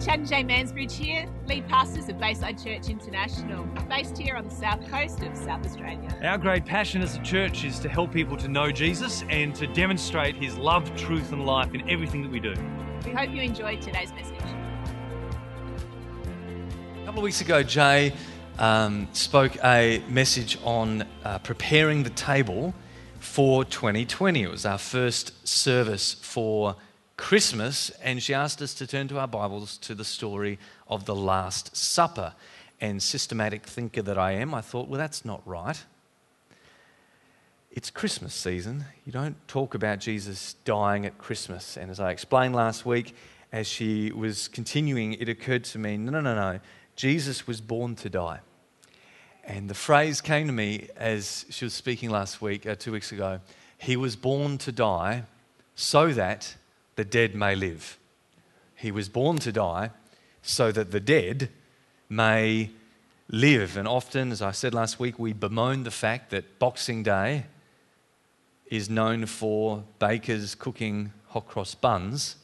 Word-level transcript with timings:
Chad 0.00 0.20
and 0.20 0.28
Jay 0.28 0.42
Mansbridge 0.42 0.92
here, 0.92 1.28
lead 1.46 1.68
pastors 1.68 2.08
of 2.08 2.18
Bayside 2.18 2.58
Church 2.58 2.88
International, 2.88 3.66
based 3.86 4.16
here 4.16 4.34
on 4.34 4.48
the 4.48 4.54
south 4.54 4.80
coast 4.90 5.20
of 5.20 5.36
South 5.36 5.62
Australia. 5.66 6.18
Our 6.22 6.38
great 6.38 6.64
passion 6.64 7.02
as 7.02 7.16
a 7.16 7.18
church 7.20 7.64
is 7.64 7.78
to 7.80 7.88
help 7.90 8.10
people 8.10 8.38
to 8.38 8.48
know 8.48 8.72
Jesus 8.72 9.24
and 9.28 9.54
to 9.56 9.66
demonstrate 9.66 10.36
his 10.36 10.56
love, 10.56 10.90
truth, 10.96 11.32
and 11.32 11.44
life 11.44 11.74
in 11.74 11.86
everything 11.86 12.22
that 12.22 12.30
we 12.30 12.40
do. 12.40 12.54
We 13.04 13.10
hope 13.10 13.28
you 13.28 13.42
enjoyed 13.42 13.82
today's 13.82 14.10
message. 14.12 14.40
A 17.02 17.04
couple 17.04 17.20
of 17.20 17.24
weeks 17.24 17.42
ago, 17.42 17.62
Jay 17.62 18.14
um, 18.58 19.06
spoke 19.12 19.62
a 19.62 20.02
message 20.08 20.56
on 20.64 21.06
uh, 21.24 21.40
preparing 21.40 22.04
the 22.04 22.10
table 22.10 22.72
for 23.18 23.66
2020. 23.66 24.44
It 24.44 24.50
was 24.50 24.64
our 24.64 24.78
first 24.78 25.46
service 25.46 26.14
for 26.14 26.76
Christmas, 27.20 27.90
and 28.02 28.22
she 28.22 28.32
asked 28.32 28.62
us 28.62 28.72
to 28.72 28.86
turn 28.86 29.06
to 29.08 29.18
our 29.18 29.28
Bibles 29.28 29.76
to 29.76 29.94
the 29.94 30.06
story 30.06 30.58
of 30.88 31.04
the 31.04 31.14
Last 31.14 31.76
Supper. 31.76 32.32
And 32.80 33.00
systematic 33.00 33.66
thinker 33.66 34.00
that 34.00 34.16
I 34.16 34.32
am, 34.32 34.54
I 34.54 34.62
thought, 34.62 34.88
well, 34.88 34.98
that's 34.98 35.22
not 35.22 35.42
right. 35.46 35.80
It's 37.70 37.90
Christmas 37.90 38.34
season. 38.34 38.86
You 39.04 39.12
don't 39.12 39.36
talk 39.48 39.74
about 39.74 40.00
Jesus 40.00 40.54
dying 40.64 41.04
at 41.04 41.18
Christmas. 41.18 41.76
And 41.76 41.90
as 41.90 42.00
I 42.00 42.10
explained 42.10 42.56
last 42.56 42.86
week, 42.86 43.14
as 43.52 43.68
she 43.68 44.10
was 44.12 44.48
continuing, 44.48 45.12
it 45.12 45.28
occurred 45.28 45.64
to 45.64 45.78
me 45.78 45.98
no, 45.98 46.10
no, 46.10 46.22
no, 46.22 46.34
no. 46.34 46.58
Jesus 46.96 47.46
was 47.46 47.60
born 47.60 47.96
to 47.96 48.08
die. 48.08 48.40
And 49.44 49.68
the 49.68 49.74
phrase 49.74 50.22
came 50.22 50.46
to 50.46 50.54
me 50.54 50.88
as 50.96 51.44
she 51.50 51.66
was 51.66 51.74
speaking 51.74 52.08
last 52.08 52.40
week, 52.40 52.66
uh, 52.66 52.76
two 52.76 52.92
weeks 52.92 53.12
ago. 53.12 53.40
He 53.76 53.94
was 53.94 54.16
born 54.16 54.56
to 54.58 54.72
die 54.72 55.24
so 55.74 56.14
that 56.14 56.56
the 57.00 57.04
dead 57.06 57.34
may 57.34 57.56
live. 57.56 57.98
He 58.76 58.90
was 58.90 59.08
born 59.08 59.38
to 59.38 59.50
die 59.50 59.88
so 60.42 60.70
that 60.70 60.90
the 60.90 61.00
dead 61.00 61.48
may 62.10 62.68
live. 63.30 63.78
And 63.78 63.88
often, 63.88 64.30
as 64.32 64.42
I 64.42 64.50
said 64.50 64.74
last 64.74 65.00
week, 65.00 65.18
we 65.18 65.32
bemoan 65.32 65.84
the 65.84 65.90
fact 65.90 66.28
that 66.28 66.58
Boxing 66.58 67.02
Day 67.02 67.46
is 68.66 68.90
known 68.90 69.24
for 69.24 69.82
bakers 69.98 70.54
cooking 70.54 71.14
hot 71.28 71.48
cross 71.48 71.74
buns. 71.74 72.36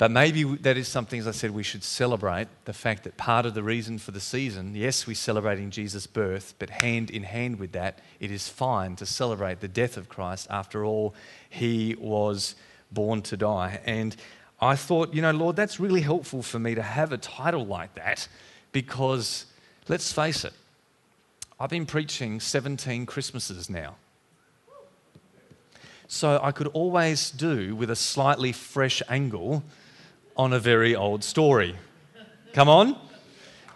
But 0.00 0.10
maybe 0.10 0.44
that 0.44 0.78
is 0.78 0.88
something, 0.88 1.20
as 1.20 1.28
I 1.28 1.32
said, 1.32 1.50
we 1.50 1.62
should 1.62 1.84
celebrate 1.84 2.48
the 2.64 2.72
fact 2.72 3.04
that 3.04 3.18
part 3.18 3.44
of 3.44 3.52
the 3.52 3.62
reason 3.62 3.98
for 3.98 4.12
the 4.12 4.20
season, 4.20 4.74
yes, 4.74 5.06
we're 5.06 5.12
celebrating 5.12 5.70
Jesus' 5.70 6.06
birth, 6.06 6.54
but 6.58 6.70
hand 6.70 7.10
in 7.10 7.22
hand 7.22 7.58
with 7.58 7.72
that, 7.72 7.98
it 8.18 8.30
is 8.30 8.48
fine 8.48 8.96
to 8.96 9.04
celebrate 9.04 9.60
the 9.60 9.68
death 9.68 9.98
of 9.98 10.08
Christ. 10.08 10.46
After 10.48 10.86
all, 10.86 11.14
he 11.50 11.96
was 11.98 12.54
born 12.90 13.20
to 13.20 13.36
die. 13.36 13.80
And 13.84 14.16
I 14.58 14.74
thought, 14.74 15.12
you 15.12 15.20
know, 15.20 15.32
Lord, 15.32 15.54
that's 15.54 15.78
really 15.78 16.00
helpful 16.00 16.42
for 16.42 16.58
me 16.58 16.74
to 16.76 16.82
have 16.82 17.12
a 17.12 17.18
title 17.18 17.66
like 17.66 17.94
that 17.96 18.26
because 18.72 19.44
let's 19.86 20.10
face 20.10 20.46
it, 20.46 20.54
I've 21.60 21.68
been 21.68 21.84
preaching 21.84 22.40
17 22.40 23.04
Christmases 23.04 23.68
now. 23.68 23.96
So 26.08 26.40
I 26.42 26.52
could 26.52 26.68
always 26.68 27.30
do 27.30 27.76
with 27.76 27.90
a 27.90 27.96
slightly 27.96 28.52
fresh 28.52 29.02
angle 29.10 29.62
on 30.40 30.54
a 30.54 30.58
very 30.58 30.96
old 30.96 31.22
story. 31.22 31.76
Come 32.54 32.70
on. 32.70 32.96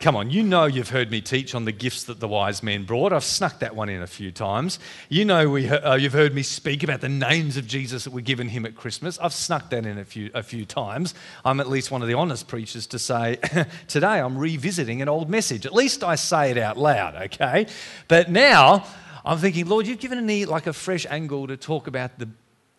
Come 0.01 0.17
on, 0.17 0.31
you 0.31 0.43
know 0.43 0.65
you've 0.65 0.89
heard 0.89 1.11
me 1.11 1.21
teach 1.21 1.55
on 1.55 1.67
the 1.67 1.73
gifts 1.73 2.05
that 2.05 2.21
the 2.21 2.29
wise 2.29 2.63
men 2.63 2.85
brought. 2.85 3.13
I've 3.13 3.23
snuck 3.23 3.61
that 3.61 3.77
one 3.77 3.91
in 3.91 4.01
a 4.01 4.07
few 4.07 4.33
times. 4.33 4.79
You 5.11 5.27
know 5.27 5.51
we, 5.51 5.69
uh, 5.69 5.97
you've 5.97 6.15
heard 6.15 6.35
me 6.35 6.43
speak 6.43 6.83
about 6.83 7.03
the 7.03 7.09
names 7.11 7.59
of 7.59 7.67
Jesus 7.67 8.05
that 8.05 8.15
were 8.15 8.23
given 8.23 8.49
him 8.49 8.65
at 8.65 8.77
Christmas. 8.77 9.19
I've 9.19 9.35
snuck 9.35 9.69
that 9.71 9.85
in 9.85 9.99
a 9.99 10.07
few, 10.07 10.31
a 10.33 10.43
few 10.43 10.65
times. 10.65 11.15
I'm 11.45 11.61
at 11.61 11.69
least 11.69 11.91
one 11.91 12.01
of 12.01 12.09
the 12.09 12.15
honest 12.15 12.49
preachers 12.49 12.87
to 12.89 12.99
say, 12.99 13.37
today 13.89 14.21
I'm 14.21 14.39
revisiting 14.39 15.03
an 15.03 15.09
old 15.09 15.29
message. 15.29 15.67
At 15.67 15.75
least 15.75 16.03
I 16.03 16.15
say 16.15 16.51
it 16.51 16.57
out 16.57 16.79
loud, 16.79 17.15
okay? 17.27 17.67
But 18.09 18.31
now 18.31 18.87
I'm 19.23 19.37
thinking, 19.37 19.67
Lord, 19.67 19.87
you've 19.87 20.01
given 20.01 20.25
me 20.25 20.47
like 20.47 20.67
a 20.67 20.73
fresh 20.73 21.05
angle 21.11 21.47
to 21.47 21.59
talk 21.59 21.89
about 21.89 22.19
the 22.19 22.29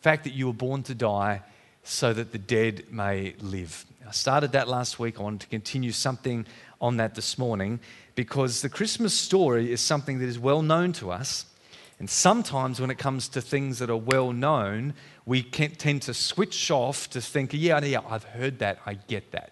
fact 0.01 0.24
that 0.24 0.34
you 0.34 0.47
were 0.47 0.53
born 0.53 0.81
to 0.84 0.95
die 0.95 1.44
so 1.85 2.12
that 2.13 2.31
the 2.31 2.38
dead 2.40 2.84
may 2.91 3.35
live. 3.40 3.85
I 4.07 4.12
started 4.12 4.51
that 4.53 4.68
last 4.68 4.97
week. 4.97 5.19
I 5.19 5.23
wanted 5.23 5.41
to 5.41 5.47
continue 5.47 5.91
something 5.91 6.47
on 6.81 6.97
that 6.97 7.13
this 7.13 7.38
morning 7.38 7.79
because 8.16 8.62
the 8.62 8.69
Christmas 8.69 9.13
story 9.13 9.72
is 9.72 9.81
something 9.81 10.18
that 10.19 10.25
is 10.25 10.40
well 10.40 10.63
known 10.63 10.94
to 10.94 11.12
us. 11.12 11.45
And 12.00 12.09
sometimes 12.09 12.81
when 12.81 12.90
it 12.90 12.97
comes 12.97 13.29
to 13.29 13.41
things 13.41 13.79
that 13.79 13.91
are 13.91 13.97
well 13.97 14.34
known, 14.34 14.95
we 15.28 15.44
tend 15.44 16.01
to 16.03 16.13
switch 16.13 16.72
off 16.72 17.09
to 17.12 17.22
think, 17.22 17.51
yeah, 17.53 17.79
yeah, 17.85 18.01
I've 18.09 18.24
heard 18.24 18.59
that, 18.59 18.79
I 18.85 18.95
get 18.95 19.31
that. 19.31 19.51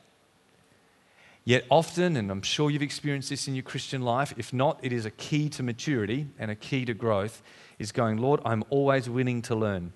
Yet 1.46 1.66
often, 1.70 2.18
and 2.18 2.32
I'm 2.32 2.42
sure 2.42 2.72
you've 2.72 2.82
experienced 2.82 3.30
this 3.30 3.48
in 3.48 3.54
your 3.54 3.64
Christian 3.64 4.02
life, 4.02 4.34
if 4.38 4.52
not, 4.52 4.80
it 4.82 4.92
is 4.92 5.06
a 5.06 5.12
key 5.12 5.50
to 5.50 5.62
maturity 5.62 6.28
and 6.40 6.50
a 6.50 6.56
key 6.56 6.84
to 6.86 6.96
growth, 6.96 7.44
is 7.78 7.92
going, 7.92 8.18
Lord, 8.18 8.40
I'm 8.44 8.64
always 8.70 9.08
willing 9.08 9.44
to 9.44 9.56
learn. 9.56 9.94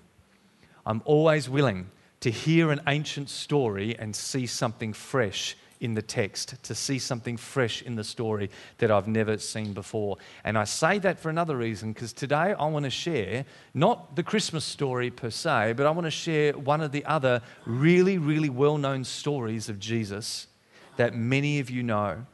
I'm 0.86 1.02
always 1.04 1.48
willing 1.48 1.90
to 2.20 2.30
hear 2.30 2.70
an 2.70 2.80
ancient 2.86 3.28
story 3.30 3.96
and 3.98 4.14
see 4.14 4.46
something 4.46 4.92
fresh 4.92 5.56
in 5.80 5.94
the 5.94 6.02
text, 6.02 6.60
to 6.64 6.74
see 6.74 6.98
something 6.98 7.36
fresh 7.36 7.82
in 7.82 7.94
the 7.94 8.04
story 8.04 8.50
that 8.78 8.90
I've 8.90 9.06
never 9.06 9.38
seen 9.38 9.72
before. 9.72 10.16
And 10.44 10.58
I 10.58 10.64
say 10.64 10.98
that 10.98 11.18
for 11.18 11.30
another 11.30 11.56
reason, 11.56 11.92
because 11.92 12.12
today 12.12 12.54
I 12.58 12.66
want 12.66 12.84
to 12.84 12.90
share 12.90 13.44
not 13.74 14.16
the 14.16 14.22
Christmas 14.22 14.64
story 14.64 15.10
per 15.10 15.30
se, 15.30 15.74
but 15.76 15.86
I 15.86 15.90
want 15.90 16.06
to 16.06 16.10
share 16.10 16.52
one 16.54 16.80
of 16.80 16.92
the 16.92 17.04
other 17.04 17.42
really, 17.64 18.18
really 18.18 18.50
well 18.50 18.78
known 18.78 19.04
stories 19.04 19.68
of 19.68 19.78
Jesus 19.78 20.48
that 20.96 21.14
many 21.14 21.60
of 21.60 21.70
you 21.70 21.82
know. 21.82 22.26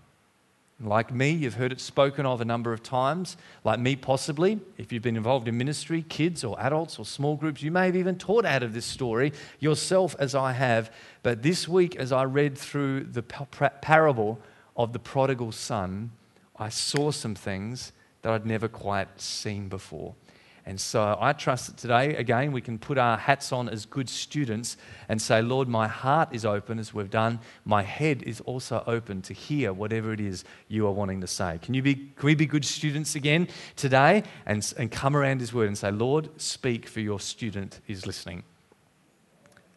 Like 0.81 1.13
me, 1.15 1.31
you've 1.31 1.55
heard 1.55 1.71
it 1.71 1.81
spoken 1.81 2.27
of 2.27 2.41
a 2.41 2.45
number 2.45 2.73
of 2.73 2.83
times. 2.83 3.37
Like 3.63 3.79
me, 3.79 3.95
possibly, 3.95 4.59
if 4.77 4.93
you've 4.93 5.05
been 5.05 5.17
involved 5.17 5.47
in 5.47 5.57
ministry, 5.57 6.05
kids 6.09 6.43
or 6.43 6.61
adults 6.61 6.99
or 6.99 7.05
small 7.05 7.37
groups, 7.37 7.63
you 7.63 7.71
may 7.71 7.87
have 7.87 7.97
even 7.97 8.19
taught 8.19 8.45
out 8.45 8.65
of 8.65 8.75
this 8.75 8.85
story 8.85 9.33
yourself, 9.61 10.17
as 10.19 10.35
I 10.35 10.53
have. 10.53 10.93
But 11.23 11.43
this 11.43 11.69
week, 11.69 11.95
as 11.95 12.11
I 12.11 12.25
read 12.25 12.59
through 12.59 13.05
the 13.05 13.23
parable 13.23 14.41
of 14.77 14.93
the 14.93 14.99
prodigal 14.99 15.53
son, 15.53 16.11
I 16.57 16.71
saw 16.71 17.13
some 17.13 17.37
things 17.37 17.93
that 18.23 18.33
I'd 18.33 18.47
never 18.47 18.69
quite 18.69 19.21
seen 19.21 19.69
before. 19.69 20.15
And 20.67 20.81
so 20.81 21.19
I 21.21 21.35
trust 21.35 21.67
that 21.67 21.77
today, 21.77 22.17
again, 22.17 22.51
we 22.51 22.63
can 22.63 22.79
put 22.79 22.97
our 22.97 23.19
hats 23.19 23.53
on 23.53 23.69
as 23.69 23.85
good 23.85 24.09
students 24.09 24.79
and 25.11 25.21
say, 25.21 25.43
Lord, 25.43 25.69
my 25.69 25.87
heart 25.87 26.31
is 26.33 26.47
open 26.47 26.79
as 26.79 26.95
we've 26.95 27.11
done. 27.11 27.39
My 27.67 27.83
head 27.83 28.23
is 28.23 28.41
also 28.41 28.83
open 28.87 29.21
to 29.23 29.35
hear 29.35 29.75
whatever 29.75 30.11
it 30.15 30.21
is 30.21 30.43
you 30.69 30.87
are 30.87 30.93
wanting 30.93 31.21
to 31.21 31.27
say. 31.27 31.59
Can, 31.61 31.75
you 31.75 31.83
be, 31.83 31.95
can 31.95 32.27
we 32.27 32.35
be 32.35 32.47
good 32.47 32.65
students 32.65 33.15
again 33.15 33.49
today 33.77 34.23
and, 34.47 34.73
and 34.79 34.91
come 34.91 35.15
around 35.15 35.41
His 35.41 35.53
word 35.53 35.69
and 35.69 35.77
say, 35.77 35.91
Lord, 35.91 36.31
speak 36.41 36.89
for 36.89 37.01
your 37.01 37.21
student 37.21 37.81
is 37.87 38.07
listening? 38.07 38.43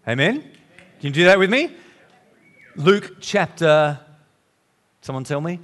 Amen? 0.07 0.39
Can 0.39 1.07
you 1.07 1.11
do 1.11 1.25
that 1.25 1.37
with 1.37 1.49
me? 1.49 1.75
Luke 2.77 3.17
chapter, 3.19 3.99
someone 5.01 5.25
tell 5.25 5.41
me? 5.41 5.59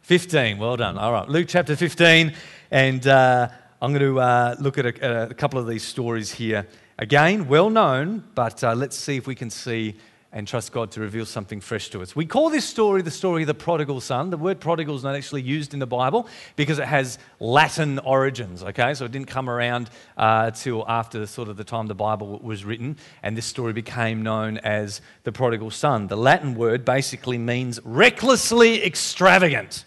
15. 0.00 0.56
Well 0.56 0.78
done. 0.78 0.96
All 0.96 1.12
right. 1.12 1.28
Luke 1.28 1.46
chapter 1.46 1.76
15. 1.76 2.32
And. 2.70 3.06
Uh, 3.06 3.48
I'm 3.82 3.92
going 3.92 4.00
to 4.00 4.18
uh, 4.18 4.56
look 4.58 4.78
at 4.78 4.86
a, 4.86 5.28
a, 5.28 5.34
couple 5.34 5.58
of 5.58 5.66
these 5.66 5.82
stories 5.82 6.32
here. 6.32 6.66
Again, 6.98 7.46
well 7.46 7.68
known, 7.68 8.24
but 8.34 8.64
uh, 8.64 8.74
let's 8.74 8.96
see 8.96 9.16
if 9.16 9.26
we 9.26 9.34
can 9.34 9.50
see 9.50 9.96
and 10.32 10.46
trust 10.46 10.72
God 10.72 10.90
to 10.92 11.00
reveal 11.00 11.24
something 11.24 11.62
fresh 11.62 11.88
to 11.90 12.02
us. 12.02 12.14
We 12.14 12.26
call 12.26 12.50
this 12.50 12.64
story 12.64 13.00
the 13.00 13.10
story 13.10 13.44
of 13.44 13.46
the 13.46 13.54
prodigal 13.54 14.02
son. 14.02 14.28
The 14.28 14.36
word 14.36 14.60
prodigal 14.60 14.94
is 14.96 15.02
not 15.02 15.14
actually 15.14 15.42
used 15.42 15.72
in 15.72 15.80
the 15.80 15.86
Bible 15.86 16.28
because 16.56 16.78
it 16.78 16.86
has 16.86 17.18
Latin 17.40 17.98
origins, 18.00 18.62
okay? 18.62 18.92
So 18.92 19.06
it 19.06 19.12
didn't 19.12 19.28
come 19.28 19.48
around 19.48 19.88
uh, 20.18 20.50
till 20.50 20.84
after 20.86 21.26
sort 21.26 21.48
of 21.48 21.56
the 21.56 21.64
time 21.64 21.86
the 21.86 21.94
Bible 21.94 22.38
was 22.40 22.66
written, 22.66 22.98
and 23.22 23.34
this 23.34 23.46
story 23.46 23.72
became 23.72 24.22
known 24.22 24.58
as 24.58 25.00
the 25.24 25.32
prodigal 25.32 25.70
son. 25.70 26.06
The 26.06 26.18
Latin 26.18 26.54
word 26.54 26.84
basically 26.84 27.38
means 27.38 27.80
recklessly 27.82 28.84
extravagant. 28.84 29.85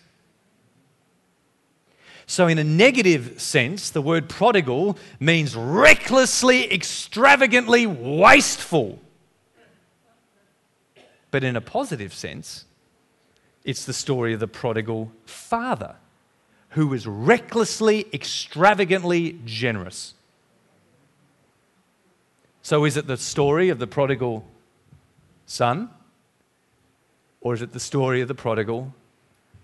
So, 2.30 2.46
in 2.46 2.60
a 2.60 2.64
negative 2.64 3.42
sense, 3.42 3.90
the 3.90 4.04
word 4.04 4.30
prodigal 4.30 5.00
means 5.20 5.56
recklessly, 5.56 6.72
extravagantly 6.72 7.88
wasteful. 7.88 9.00
But 11.32 11.44
in 11.44 11.56
a 11.56 11.62
positive 11.62 12.14
sense, 12.14 12.66
it's 13.64 13.84
the 13.84 13.94
story 13.94 14.32
of 14.36 14.40
the 14.40 14.48
prodigal 14.48 15.12
father 15.26 15.96
who 16.70 16.90
was 16.90 17.08
recklessly, 17.08 18.06
extravagantly 18.14 19.40
generous. 19.44 20.14
So, 22.62 22.86
is 22.86 22.96
it 22.96 23.08
the 23.08 23.18
story 23.18 23.70
of 23.70 23.80
the 23.80 23.88
prodigal 23.88 24.46
son? 25.48 25.90
Or 27.42 27.56
is 27.56 27.64
it 27.64 27.74
the 27.74 27.80
story 27.80 28.22
of 28.22 28.28
the 28.28 28.36
prodigal 28.36 28.94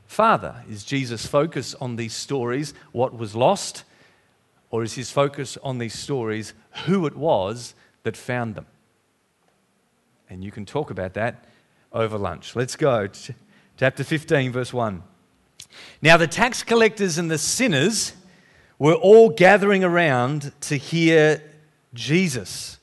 Father? 0.07 0.63
Is 0.69 0.83
Jesus' 0.83 1.25
focus 1.25 1.75
on 1.75 1.95
these 1.95 2.13
stories 2.13 2.73
what 2.91 3.17
was 3.17 3.35
lost? 3.35 3.83
Or 4.69 4.83
is 4.83 4.93
his 4.93 5.11
focus 5.11 5.57
on 5.63 5.77
these 5.77 5.97
stories 5.97 6.53
who 6.85 7.05
it 7.05 7.15
was 7.15 7.75
that 8.03 8.17
found 8.17 8.55
them? 8.55 8.65
And 10.29 10.43
you 10.43 10.51
can 10.51 10.65
talk 10.65 10.89
about 10.89 11.13
that 11.13 11.45
over 11.93 12.17
lunch. 12.17 12.55
Let's 12.55 12.75
go. 12.75 13.07
Ch- 13.07 13.31
Chapter 13.77 14.03
15, 14.03 14.51
verse 14.51 14.73
1. 14.73 15.03
Now, 16.01 16.17
the 16.17 16.27
tax 16.27 16.63
collectors 16.63 17.17
and 17.17 17.29
the 17.29 17.37
sinners 17.37 18.13
were 18.79 18.93
all 18.93 19.29
gathering 19.29 19.83
around 19.83 20.53
to 20.61 20.77
hear 20.77 21.41
Jesus. 21.93 22.77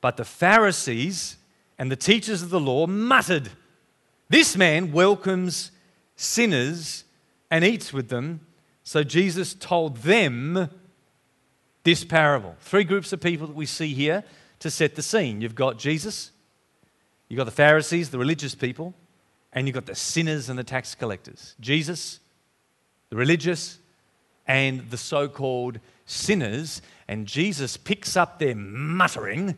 But 0.00 0.16
the 0.16 0.24
Pharisees 0.24 1.36
and 1.78 1.90
the 1.90 1.96
teachers 1.96 2.42
of 2.42 2.50
the 2.50 2.60
law 2.60 2.86
muttered, 2.86 3.50
This 4.28 4.56
man 4.56 4.92
welcomes 4.92 5.70
sinners 6.18 7.04
and 7.50 7.64
eats 7.64 7.92
with 7.92 8.08
them. 8.08 8.40
So 8.82 9.02
Jesus 9.02 9.54
told 9.54 9.98
them 9.98 10.68
this 11.84 12.04
parable. 12.04 12.56
Three 12.60 12.84
groups 12.84 13.12
of 13.12 13.20
people 13.20 13.46
that 13.46 13.56
we 13.56 13.64
see 13.64 13.94
here 13.94 14.24
to 14.58 14.70
set 14.70 14.96
the 14.96 15.02
scene. 15.02 15.40
You've 15.40 15.54
got 15.54 15.78
Jesus, 15.78 16.32
you've 17.28 17.38
got 17.38 17.44
the 17.44 17.50
Pharisees, 17.50 18.10
the 18.10 18.18
religious 18.18 18.54
people, 18.54 18.92
and 19.52 19.66
you've 19.66 19.74
got 19.74 19.86
the 19.86 19.94
sinners 19.94 20.50
and 20.50 20.58
the 20.58 20.64
tax 20.64 20.94
collectors. 20.94 21.54
Jesus, 21.60 22.18
the 23.10 23.16
religious, 23.16 23.78
and 24.46 24.90
the 24.90 24.96
so 24.96 25.28
called 25.28 25.78
sinners. 26.04 26.82
And 27.06 27.26
Jesus 27.26 27.76
picks 27.76 28.16
up 28.16 28.38
their 28.38 28.56
muttering 28.56 29.56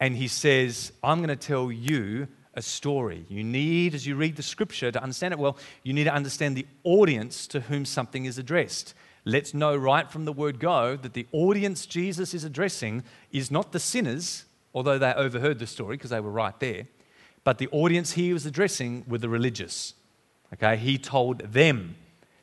and 0.00 0.16
he 0.16 0.26
says, 0.26 0.92
I'm 1.02 1.18
going 1.18 1.28
to 1.28 1.36
tell 1.36 1.70
you 1.70 2.26
a 2.56 2.62
story. 2.62 3.24
You 3.28 3.44
need, 3.44 3.94
as 3.94 4.06
you 4.06 4.16
read 4.16 4.36
the 4.36 4.42
scripture, 4.42 4.90
to 4.90 5.02
understand 5.02 5.32
it 5.32 5.38
well, 5.38 5.56
you 5.82 5.92
need 5.92 6.04
to 6.04 6.14
understand 6.14 6.56
the 6.56 6.66
audience 6.82 7.46
to 7.48 7.60
whom 7.60 7.84
something 7.84 8.24
is 8.24 8.38
addressed. 8.38 8.94
Let's 9.24 9.54
know 9.54 9.74
right 9.74 10.10
from 10.10 10.24
the 10.24 10.32
word 10.32 10.60
go 10.60 10.96
that 10.96 11.14
the 11.14 11.26
audience 11.32 11.86
Jesus 11.86 12.34
is 12.34 12.44
addressing 12.44 13.04
is 13.32 13.50
not 13.50 13.72
the 13.72 13.80
sinners, 13.80 14.44
although 14.74 14.98
they 14.98 15.14
overheard 15.14 15.58
the 15.58 15.66
story 15.66 15.96
because 15.96 16.10
they 16.10 16.20
were 16.20 16.30
right 16.30 16.58
there, 16.60 16.86
but 17.42 17.58
the 17.58 17.68
audience 17.68 18.12
he 18.12 18.32
was 18.32 18.44
addressing 18.44 19.04
were 19.08 19.18
the 19.18 19.28
religious. 19.28 19.94
Okay, 20.52 20.76
he 20.76 20.98
told 20.98 21.38
them 21.38 21.96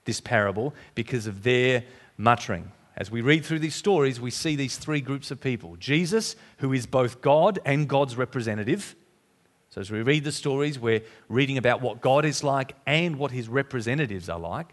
this 0.06 0.20
parable 0.20 0.74
because 0.96 1.28
of 1.28 1.44
their 1.44 1.84
muttering. 2.18 2.72
As 2.98 3.10
we 3.10 3.22
read 3.22 3.46
through 3.46 3.60
these 3.60 3.76
stories, 3.76 4.20
we 4.20 4.32
see 4.32 4.56
these 4.56 4.78
three 4.78 5.02
groups 5.02 5.32
of 5.32 5.40
people 5.40 5.76
Jesus, 5.78 6.36
who 6.58 6.74
is 6.74 6.86
both 6.86 7.22
God 7.22 7.60
and 7.66 7.88
God's 7.88 8.16
representative. 8.16 8.96
So, 9.72 9.80
as 9.80 9.90
we 9.90 10.02
read 10.02 10.26
the 10.26 10.34
stories, 10.34 10.78
we're 10.78 11.02
reading 11.30 11.58
about 11.58 11.82
what 11.82 12.02
God 12.02 12.26
is 12.26 12.44
like 12.44 12.76
and 12.86 13.18
what 13.18 13.32
his 13.32 13.48
representatives 13.48 14.28
are 14.28 14.38
like. 14.38 14.68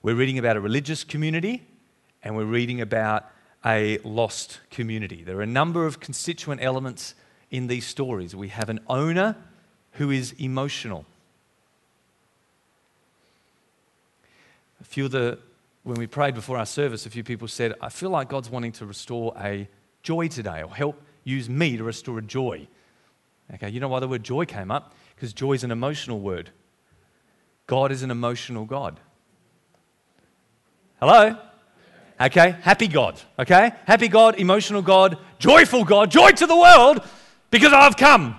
We're 0.00 0.14
reading 0.14 0.38
about 0.38 0.56
a 0.56 0.60
religious 0.60 1.02
community 1.02 1.66
and 2.22 2.36
we're 2.36 2.44
reading 2.44 2.80
about 2.80 3.28
a 3.66 3.98
lost 3.98 4.60
community. 4.70 5.24
There 5.24 5.38
are 5.38 5.42
a 5.42 5.46
number 5.46 5.84
of 5.84 5.98
constituent 5.98 6.62
elements 6.62 7.16
in 7.50 7.66
these 7.66 7.84
stories. 7.84 8.36
We 8.36 8.48
have 8.48 8.68
an 8.68 8.78
owner 8.86 9.34
who 9.92 10.12
is 10.12 10.34
emotional. 10.38 11.04
A 14.80 14.84
few 14.84 15.06
of 15.06 15.10
the, 15.10 15.40
when 15.82 15.96
we 15.96 16.06
prayed 16.06 16.36
before 16.36 16.58
our 16.58 16.66
service, 16.66 17.06
a 17.06 17.10
few 17.10 17.24
people 17.24 17.48
said, 17.48 17.74
I 17.80 17.88
feel 17.88 18.10
like 18.10 18.28
God's 18.28 18.50
wanting 18.50 18.72
to 18.72 18.86
restore 18.86 19.34
a 19.36 19.68
joy 20.04 20.28
today 20.28 20.62
or 20.62 20.72
help 20.72 21.02
use 21.24 21.48
me 21.48 21.76
to 21.76 21.84
restore 21.84 22.20
joy. 22.20 22.66
Okay, 23.54 23.68
you 23.68 23.80
know 23.80 23.88
why 23.88 24.00
the 24.00 24.08
word 24.08 24.22
joy 24.22 24.44
came 24.44 24.70
up? 24.70 24.94
Because 25.14 25.32
joy 25.32 25.52
is 25.52 25.64
an 25.64 25.70
emotional 25.70 26.20
word. 26.20 26.50
God 27.66 27.92
is 27.92 28.02
an 28.02 28.10
emotional 28.10 28.64
God. 28.64 28.98
Hello? 31.00 31.36
Okay, 32.20 32.56
happy 32.60 32.86
God. 32.86 33.20
Okay, 33.38 33.72
happy 33.84 34.08
God, 34.08 34.36
emotional 34.36 34.82
God, 34.82 35.18
joyful 35.38 35.84
God, 35.84 36.10
joy 36.10 36.30
to 36.30 36.46
the 36.46 36.56
world 36.56 37.02
because 37.50 37.72
I've 37.72 37.96
come. 37.96 38.36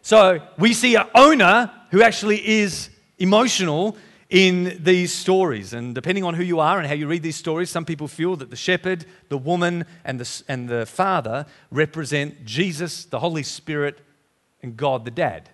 So 0.00 0.40
we 0.58 0.72
see 0.72 0.96
an 0.96 1.06
owner 1.14 1.70
who 1.90 2.02
actually 2.02 2.46
is 2.46 2.90
emotional 3.18 3.96
in 4.32 4.78
these 4.82 5.12
stories. 5.12 5.74
And 5.74 5.94
depending 5.94 6.24
on 6.24 6.32
who 6.32 6.42
you 6.42 6.58
are 6.58 6.78
and 6.78 6.88
how 6.88 6.94
you 6.94 7.06
read 7.06 7.22
these 7.22 7.36
stories, 7.36 7.68
some 7.68 7.84
people 7.84 8.08
feel 8.08 8.34
that 8.36 8.48
the 8.48 8.56
shepherd, 8.56 9.04
the 9.28 9.36
woman, 9.36 9.84
and 10.06 10.18
the, 10.18 10.42
and 10.48 10.70
the 10.70 10.86
father 10.86 11.44
represent 11.70 12.46
Jesus, 12.46 13.04
the 13.04 13.20
Holy 13.20 13.42
Spirit, 13.42 14.00
and 14.62 14.74
God 14.74 15.04
the 15.04 15.10
dad. 15.10 15.50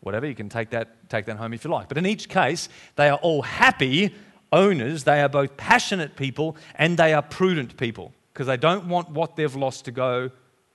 Whatever, 0.00 0.28
you 0.28 0.36
can 0.36 0.48
take 0.48 0.70
that, 0.70 1.10
take 1.10 1.26
that 1.26 1.38
home 1.38 1.52
if 1.52 1.64
you 1.64 1.70
like. 1.70 1.88
But 1.88 1.98
in 1.98 2.06
each 2.06 2.28
case, 2.28 2.68
they 2.94 3.08
are 3.08 3.18
all 3.18 3.42
happy 3.42 4.14
owners. 4.52 5.02
They 5.02 5.20
are 5.20 5.28
both 5.28 5.56
passionate 5.56 6.14
people 6.14 6.56
and 6.76 6.96
they 6.96 7.12
are 7.14 7.22
prudent 7.22 7.76
people 7.76 8.12
because 8.32 8.46
they 8.46 8.56
don't 8.56 8.88
want 8.88 9.10
what 9.10 9.34
they've 9.34 9.56
lost 9.56 9.86
to 9.86 9.90
go 9.90 10.30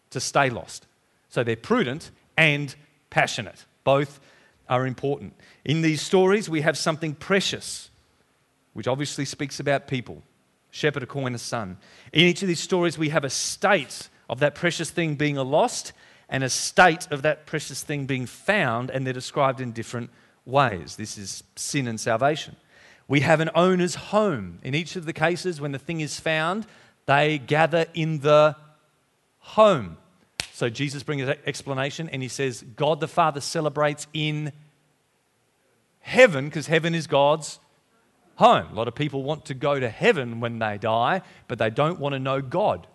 to 0.09 0.19
stay 0.19 0.49
lost. 0.49 0.87
So 1.29 1.41
they're 1.41 1.55
prudent 1.55 2.11
and 2.37 2.75
passionate. 3.09 3.65
Both 3.85 4.19
are 4.69 4.85
important. 4.85 5.33
In 5.65 5.81
these 5.81 6.01
stories, 6.01 6.49
we 6.49 6.61
have 6.61 6.77
something 6.77 7.15
precious, 7.15 7.89
which 8.73 8.87
obviously 8.87 9.25
speaks 9.25 9.59
about 9.59 9.87
people 9.87 10.23
shepherd, 10.73 11.03
a 11.03 11.05
coin, 11.05 11.35
a 11.35 11.37
son. 11.37 11.77
In 12.11 12.21
each 12.21 12.41
of 12.41 12.47
these 12.47 12.59
stories, 12.59 12.97
we 12.97 13.09
have 13.09 13.23
a 13.23 13.29
state 13.29 14.09
of 14.27 14.39
that 14.39 14.55
precious 14.55 14.89
thing 14.89 15.13
being 15.15 15.37
a 15.37 15.43
lost 15.43 15.93
and 16.29 16.43
a 16.43 16.49
state 16.49 17.07
of 17.11 17.21
that 17.21 17.45
precious 17.45 17.83
thing 17.83 18.07
being 18.07 18.25
found, 18.25 18.89
and 18.89 19.05
they're 19.05 19.13
described 19.13 19.61
in 19.61 19.71
different 19.71 20.09
ways. 20.45 20.95
This 20.95 21.15
is 21.17 21.43
sin 21.55 21.87
and 21.87 21.99
salvation. 21.99 22.55
We 23.07 23.19
have 23.19 23.39
an 23.39 23.51
owner's 23.53 23.95
home. 23.95 24.59
In 24.63 24.73
each 24.73 24.95
of 24.95 25.05
the 25.05 25.13
cases, 25.13 25.61
when 25.61 25.73
the 25.73 25.79
thing 25.79 26.01
is 26.01 26.19
found, 26.19 26.65
they 27.05 27.37
gather 27.37 27.85
in 27.93 28.19
the 28.19 28.55
home. 29.39 29.97
So 30.53 30.69
Jesus 30.69 31.01
brings 31.01 31.23
an 31.23 31.35
explanation 31.47 32.07
and 32.09 32.21
he 32.21 32.27
says, 32.27 32.63
God 32.75 32.99
the 32.99 33.07
Father 33.07 33.41
celebrates 33.41 34.05
in 34.13 34.51
heaven 35.99 36.45
because 36.45 36.67
heaven 36.67 36.93
is 36.93 37.07
God's 37.07 37.59
home. 38.35 38.67
A 38.71 38.75
lot 38.75 38.87
of 38.87 38.93
people 38.93 39.23
want 39.23 39.45
to 39.45 39.55
go 39.55 39.79
to 39.79 39.89
heaven 39.89 40.41
when 40.41 40.59
they 40.59 40.77
die, 40.77 41.23
but 41.47 41.57
they 41.57 41.71
don't 41.71 41.99
want 41.99 42.13
to 42.13 42.19
know 42.19 42.39
God. 42.39 42.85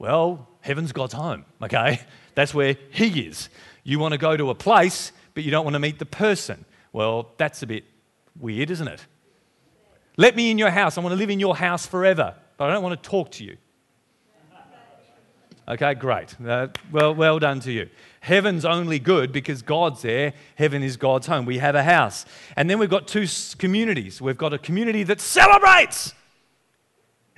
Well, 0.00 0.48
heaven's 0.62 0.90
God's 0.90 1.14
home, 1.14 1.44
okay? 1.62 2.00
That's 2.34 2.52
where 2.52 2.76
He 2.90 3.28
is. 3.28 3.50
You 3.84 4.00
want 4.00 4.12
to 4.12 4.18
go 4.18 4.36
to 4.36 4.50
a 4.50 4.54
place, 4.54 5.12
but 5.34 5.44
you 5.44 5.52
don't 5.52 5.64
want 5.64 5.74
to 5.74 5.80
meet 5.80 6.00
the 6.00 6.06
person. 6.06 6.64
Well, 6.92 7.30
that's 7.36 7.62
a 7.62 7.68
bit 7.68 7.84
weird, 8.36 8.68
isn't 8.68 8.88
it? 8.88 9.06
Let 10.16 10.34
me 10.34 10.50
in 10.50 10.58
your 10.58 10.70
house. 10.70 10.98
I 10.98 11.02
want 11.02 11.12
to 11.12 11.18
live 11.18 11.30
in 11.30 11.38
your 11.38 11.54
house 11.54 11.86
forever, 11.86 12.34
but 12.56 12.68
I 12.68 12.72
don't 12.72 12.82
want 12.82 13.00
to 13.00 13.08
talk 13.08 13.30
to 13.32 13.44
you. 13.44 13.58
Okay, 15.72 15.94
great. 15.94 16.38
Uh, 16.38 16.68
well, 16.90 17.14
well 17.14 17.38
done 17.38 17.58
to 17.60 17.72
you. 17.72 17.88
Heaven's 18.20 18.66
only 18.66 18.98
good 18.98 19.32
because 19.32 19.62
God's 19.62 20.02
there. 20.02 20.34
Heaven 20.56 20.82
is 20.82 20.98
God's 20.98 21.26
home. 21.26 21.46
We 21.46 21.58
have 21.58 21.74
a 21.74 21.82
house. 21.82 22.26
And 22.58 22.68
then 22.68 22.78
we've 22.78 22.90
got 22.90 23.08
two 23.08 23.26
communities. 23.56 24.20
We've 24.20 24.36
got 24.36 24.52
a 24.52 24.58
community 24.58 25.02
that 25.04 25.18
celebrates, 25.18 26.12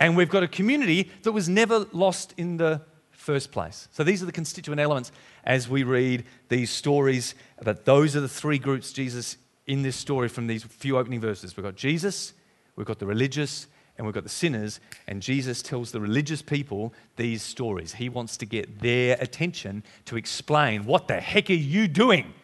and 0.01 0.17
we've 0.17 0.29
got 0.29 0.43
a 0.43 0.49
community 0.49 1.13
that 1.23 1.31
was 1.31 1.49
never 1.49 1.87
lost 1.93 2.35
in 2.37 2.57
the 2.57 2.81
first 3.13 3.53
place. 3.53 3.87
So 3.93 4.03
these 4.03 4.21
are 4.21 4.27
the 4.27 4.33
constituent 4.33 4.81
elements 4.81 5.13
as 5.45 5.69
we 5.69 5.85
read 5.85 6.25
these 6.49 6.71
stories. 6.71 7.37
But 7.63 7.85
those 7.85 8.17
are 8.17 8.21
the 8.21 8.29
three 8.29 8.59
groups 8.59 8.93
Jesus 8.93 9.37
in 9.69 9.83
this 9.83 9.95
story 9.95 10.29
from 10.29 10.49
these 10.49 10.65
few 10.65 10.99
opening 10.99 11.21
verses. 11.21 11.57
We've 11.57 11.63
got 11.63 11.77
Jesus, 11.77 12.33
we've 12.75 12.85
got 12.85 12.99
the 12.99 13.07
religious, 13.07 13.69
and 13.97 14.07
we've 14.07 14.15
got 14.15 14.25
the 14.25 14.29
sinners, 14.29 14.81
and 15.07 15.23
Jesus 15.23 15.63
tells 15.63 15.93
the 15.93 16.01
religious 16.01 16.43
people 16.43 16.93
these 17.17 17.43
stories. 17.43 17.95
He 17.95 18.09
wants 18.09 18.37
to 18.39 18.47
get 18.47 18.81
their 18.81 19.17
attention 19.21 19.85
to 20.07 20.17
explain 20.17 20.85
what 20.85 21.07
the 21.09 21.21
heck 21.21 21.49
are 21.51 21.55
you 21.55 21.87
doing 21.87 22.35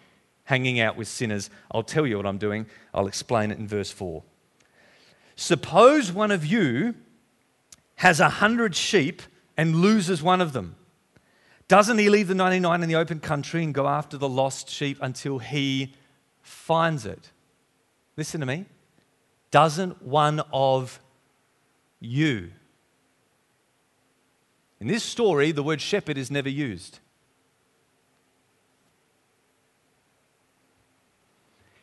hanging 0.50 0.80
out 0.80 0.96
with 0.96 1.06
sinners? 1.06 1.48
I'll 1.70 1.84
tell 1.84 2.06
you 2.06 2.16
what 2.16 2.26
I'm 2.26 2.38
doing. 2.38 2.66
I'll 2.92 3.06
explain 3.06 3.52
it 3.52 3.58
in 3.58 3.68
verse 3.68 3.92
4. 3.92 4.22
Suppose 5.36 6.12
one 6.12 6.32
of 6.32 6.44
you 6.44 6.96
has 7.96 8.18
a 8.18 8.28
hundred 8.28 8.74
sheep 8.74 9.22
and 9.56 9.76
loses 9.76 10.22
one 10.22 10.40
of 10.40 10.52
them. 10.52 10.74
Doesn't 11.68 11.98
he 11.98 12.10
leave 12.10 12.26
the 12.26 12.34
99 12.34 12.82
in 12.82 12.88
the 12.88 12.96
open 12.96 13.20
country 13.20 13.62
and 13.62 13.72
go 13.72 13.86
after 13.86 14.16
the 14.16 14.28
lost 14.28 14.68
sheep 14.68 14.98
until 15.00 15.38
he 15.38 15.94
finds 16.42 17.06
it? 17.06 17.30
Listen 18.16 18.40
to 18.40 18.46
me. 18.46 18.66
Doesn't 19.52 20.02
one 20.02 20.42
of 20.52 21.00
you. 22.00 22.50
In 24.80 24.86
this 24.86 25.04
story, 25.04 25.52
the 25.52 25.62
word 25.62 25.80
shepherd 25.80 26.16
is 26.16 26.30
never 26.30 26.48
used. 26.48 26.98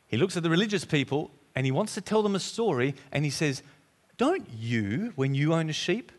He 0.08 0.18
looks 0.18 0.36
at 0.36 0.44
the 0.44 0.50
religious 0.50 0.84
people 0.86 1.32
and 1.54 1.66
he 1.66 1.72
wants 1.72 1.94
to 1.94 2.02
tell 2.02 2.24
them 2.24 2.36
a 2.36 2.40
story 2.40 2.96
and 3.12 3.24
he 3.24 3.32
says, 3.32 3.62
Don't 4.18 4.48
you, 4.58 5.14
when 5.16 5.36
you 5.36 5.54
own 5.54 5.70
a 5.70 5.74
sheep, 5.74 6.12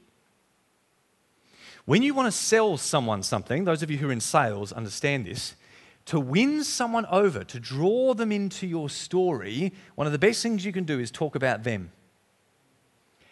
when 1.84 2.02
you 2.02 2.12
want 2.12 2.26
to 2.26 2.32
sell 2.32 2.76
someone 2.76 3.22
something, 3.22 3.64
those 3.64 3.82
of 3.82 3.90
you 3.90 3.96
who 3.96 4.10
are 4.10 4.12
in 4.12 4.20
sales 4.20 4.72
understand 4.72 5.26
this, 5.26 5.54
to 6.04 6.20
win 6.20 6.62
someone 6.62 7.06
over, 7.06 7.44
to 7.44 7.58
draw 7.58 8.14
them 8.14 8.30
into 8.30 8.66
your 8.66 8.90
story, 8.90 9.72
one 9.94 10.06
of 10.06 10.12
the 10.12 10.18
best 10.18 10.42
things 10.42 10.64
you 10.64 10.72
can 10.72 10.84
do 10.84 10.98
is 11.00 11.10
talk 11.10 11.34
about 11.34 11.64
them 11.64 11.90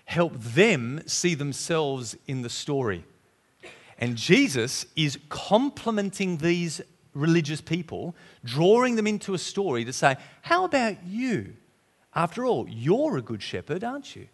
help 0.06 0.32
them 0.38 1.02
see 1.06 1.34
themselves 1.34 2.16
in 2.26 2.42
the 2.42 2.48
story. 2.48 3.04
And 3.98 4.16
Jesus 4.16 4.86
is 4.96 5.18
complimenting 5.28 6.38
these 6.38 6.80
religious 7.12 7.60
people, 7.60 8.14
drawing 8.44 8.96
them 8.96 9.06
into 9.06 9.34
a 9.34 9.38
story 9.38 9.84
to 9.84 9.92
say, 9.92 10.16
How 10.42 10.64
about 10.64 11.04
you? 11.04 11.54
After 12.14 12.46
all, 12.46 12.66
you're 12.68 13.18
a 13.18 13.22
good 13.22 13.42
shepherd, 13.42 13.84
aren't 13.84 14.16
you? 14.16 14.28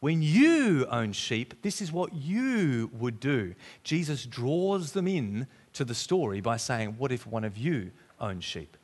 When 0.00 0.20
you 0.20 0.86
own 0.86 1.12
sheep, 1.12 1.62
this 1.62 1.80
is 1.80 1.90
what 1.90 2.12
you 2.12 2.90
would 2.92 3.18
do. 3.18 3.54
Jesus 3.82 4.26
draws 4.26 4.92
them 4.92 5.08
in 5.08 5.46
to 5.72 5.84
the 5.84 5.94
story 5.94 6.40
by 6.40 6.58
saying, 6.58 6.96
What 6.98 7.12
if 7.12 7.26
one 7.26 7.44
of 7.44 7.56
you 7.56 7.92
owned 8.20 8.44
sheep? 8.44 8.76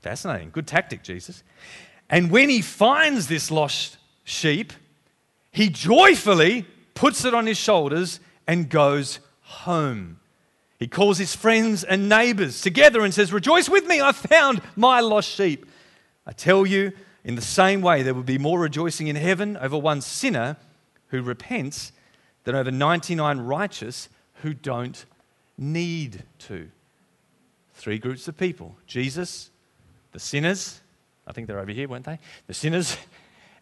Fascinating. 0.00 0.50
Good 0.50 0.66
tactic, 0.66 1.02
Jesus. 1.02 1.42
And 2.10 2.30
when 2.30 2.48
he 2.48 2.60
finds 2.60 3.28
this 3.28 3.50
lost 3.50 3.96
sheep, 4.24 4.72
he 5.50 5.68
joyfully 5.68 6.66
puts 6.94 7.24
it 7.24 7.34
on 7.34 7.46
his 7.46 7.58
shoulders 7.58 8.20
and 8.46 8.68
goes 8.68 9.20
home. 9.42 10.18
He 10.78 10.88
calls 10.88 11.18
his 11.18 11.36
friends 11.36 11.84
and 11.84 12.08
neighbors 12.08 12.60
together 12.60 13.02
and 13.02 13.14
says, 13.14 13.32
Rejoice 13.32 13.68
with 13.68 13.86
me, 13.86 14.00
I 14.00 14.12
found 14.12 14.62
my 14.74 15.00
lost 15.00 15.28
sheep. 15.28 15.66
I 16.26 16.32
tell 16.32 16.66
you, 16.66 16.92
in 17.24 17.36
the 17.36 17.42
same 17.42 17.82
way, 17.82 18.02
there 18.02 18.14
will 18.14 18.22
be 18.22 18.38
more 18.38 18.58
rejoicing 18.58 19.06
in 19.06 19.16
heaven 19.16 19.56
over 19.56 19.78
one 19.78 20.00
sinner 20.00 20.56
who 21.08 21.22
repents 21.22 21.92
than 22.44 22.54
over 22.54 22.70
99 22.70 23.38
righteous 23.38 24.08
who 24.42 24.54
don't 24.54 25.04
need 25.56 26.24
to. 26.40 26.68
Three 27.74 27.98
groups 27.98 28.26
of 28.26 28.36
people 28.36 28.74
Jesus, 28.86 29.50
the 30.12 30.20
sinners, 30.20 30.80
I 31.26 31.32
think 31.32 31.46
they're 31.46 31.60
over 31.60 31.70
here, 31.70 31.88
weren't 31.88 32.06
they? 32.06 32.18
The 32.46 32.54
sinners 32.54 32.96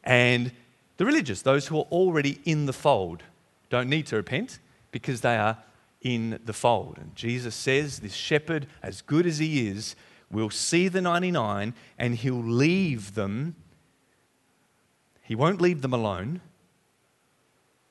and 0.05 0.53
the 0.97 1.05
religious, 1.05 1.43
those 1.43 1.67
who 1.67 1.79
are 1.79 1.87
already 1.91 2.41
in 2.45 2.67
the 2.67 2.73
fold, 2.73 3.23
don't 3.71 3.89
need 3.89 4.07
to 4.07 4.17
repent 4.17 4.59
because 4.91 5.21
they 5.21 5.37
are 5.37 5.59
in 6.03 6.41
the 6.45 6.53
fold. 6.53 6.99
And 6.99 7.15
Jesus 7.15 7.55
says, 7.55 8.01
This 8.01 8.15
shepherd, 8.15 8.67
as 8.83 9.03
good 9.03 9.27
as 9.27 9.39
he 9.39 9.69
is, 9.69 9.97
will 10.31 10.51
see 10.51 10.89
the 10.89 11.01
99 11.01 11.75
and 11.99 12.15
he'll 12.17 12.43
leave 12.43 13.15
them. 13.15 13.57
He 15.23 15.35
won't 15.35 15.61
leave 15.61 15.83
them 15.83 15.93
alone, 15.93 16.41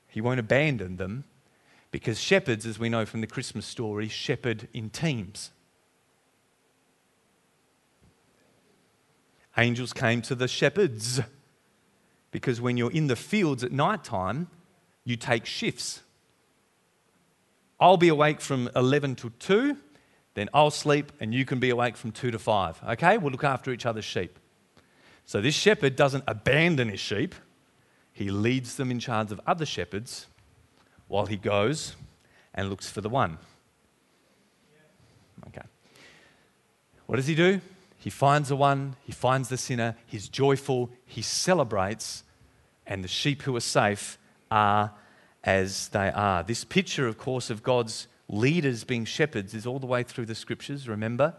he 0.08 0.20
won't 0.20 0.40
abandon 0.40 0.96
them 0.96 1.24
because 1.90 2.20
shepherds, 2.20 2.66
as 2.66 2.78
we 2.78 2.88
know 2.88 3.04
from 3.04 3.20
the 3.20 3.26
Christmas 3.26 3.66
story, 3.66 4.08
shepherd 4.08 4.68
in 4.72 4.90
teams. 4.90 5.50
Angels 9.56 9.92
came 9.92 10.22
to 10.22 10.34
the 10.34 10.46
shepherds 10.46 11.20
because 12.30 12.60
when 12.60 12.76
you're 12.76 12.92
in 12.92 13.06
the 13.06 13.16
fields 13.16 13.64
at 13.64 13.72
night 13.72 14.04
time, 14.04 14.48
you 15.04 15.16
take 15.16 15.46
shifts. 15.46 16.02
I'll 17.78 17.96
be 17.96 18.08
awake 18.08 18.40
from 18.40 18.68
11 18.76 19.16
to 19.16 19.30
2, 19.30 19.76
then 20.34 20.48
I'll 20.52 20.70
sleep 20.70 21.12
and 21.20 21.34
you 21.34 21.44
can 21.44 21.58
be 21.58 21.70
awake 21.70 21.96
from 21.96 22.12
2 22.12 22.30
to 22.30 22.38
5. 22.38 22.80
Okay? 22.90 23.18
We'll 23.18 23.32
look 23.32 23.44
after 23.44 23.72
each 23.72 23.86
other's 23.86 24.04
sheep. 24.04 24.38
So 25.24 25.40
this 25.40 25.54
shepherd 25.54 25.96
doesn't 25.96 26.24
abandon 26.26 26.88
his 26.88 27.00
sheep, 27.00 27.34
he 28.12 28.30
leads 28.30 28.76
them 28.76 28.90
in 28.90 28.98
charge 28.98 29.32
of 29.32 29.40
other 29.46 29.64
shepherds 29.64 30.26
while 31.08 31.26
he 31.26 31.36
goes 31.36 31.96
and 32.54 32.68
looks 32.68 32.90
for 32.90 33.00
the 33.00 33.08
one. 33.08 33.38
Okay. 35.46 35.66
What 37.06 37.16
does 37.16 37.26
he 37.26 37.34
do? 37.34 37.60
He 38.00 38.08
finds 38.08 38.48
the 38.48 38.56
one, 38.56 38.96
he 39.04 39.12
finds 39.12 39.50
the 39.50 39.58
sinner, 39.58 39.94
he's 40.06 40.26
joyful, 40.26 40.88
he 41.04 41.20
celebrates, 41.20 42.24
and 42.86 43.04
the 43.04 43.08
sheep 43.08 43.42
who 43.42 43.54
are 43.54 43.60
safe 43.60 44.18
are 44.50 44.92
as 45.44 45.88
they 45.88 46.10
are. 46.10 46.42
This 46.42 46.64
picture, 46.64 47.06
of 47.06 47.18
course, 47.18 47.50
of 47.50 47.62
God's 47.62 48.08
leaders 48.26 48.84
being 48.84 49.04
shepherds 49.04 49.52
is 49.52 49.66
all 49.66 49.78
the 49.78 49.86
way 49.86 50.02
through 50.02 50.24
the 50.24 50.34
scriptures, 50.34 50.88
remember? 50.88 51.34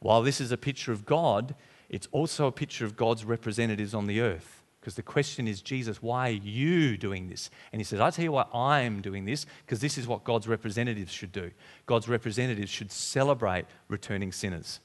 While 0.00 0.22
this 0.22 0.42
is 0.42 0.52
a 0.52 0.58
picture 0.58 0.92
of 0.92 1.06
God, 1.06 1.54
it's 1.88 2.08
also 2.12 2.46
a 2.46 2.52
picture 2.52 2.84
of 2.84 2.94
God's 2.94 3.24
representatives 3.24 3.94
on 3.94 4.06
the 4.06 4.20
earth. 4.20 4.62
Because 4.78 4.96
the 4.96 5.02
question 5.02 5.48
is, 5.48 5.62
Jesus, 5.62 6.02
why 6.02 6.28
are 6.28 6.32
you 6.32 6.98
doing 6.98 7.28
this? 7.28 7.48
And 7.72 7.80
he 7.80 7.84
says, 7.84 7.98
I 7.98 8.10
tell 8.10 8.24
you 8.24 8.32
why 8.32 8.46
I'm 8.52 9.00
doing 9.00 9.24
this, 9.24 9.46
because 9.64 9.80
this 9.80 9.96
is 9.96 10.06
what 10.06 10.22
God's 10.22 10.48
representatives 10.48 11.12
should 11.12 11.32
do. 11.32 11.50
God's 11.86 12.08
representatives 12.08 12.70
should 12.70 12.92
celebrate 12.92 13.64
returning 13.88 14.32
sinners. 14.32 14.80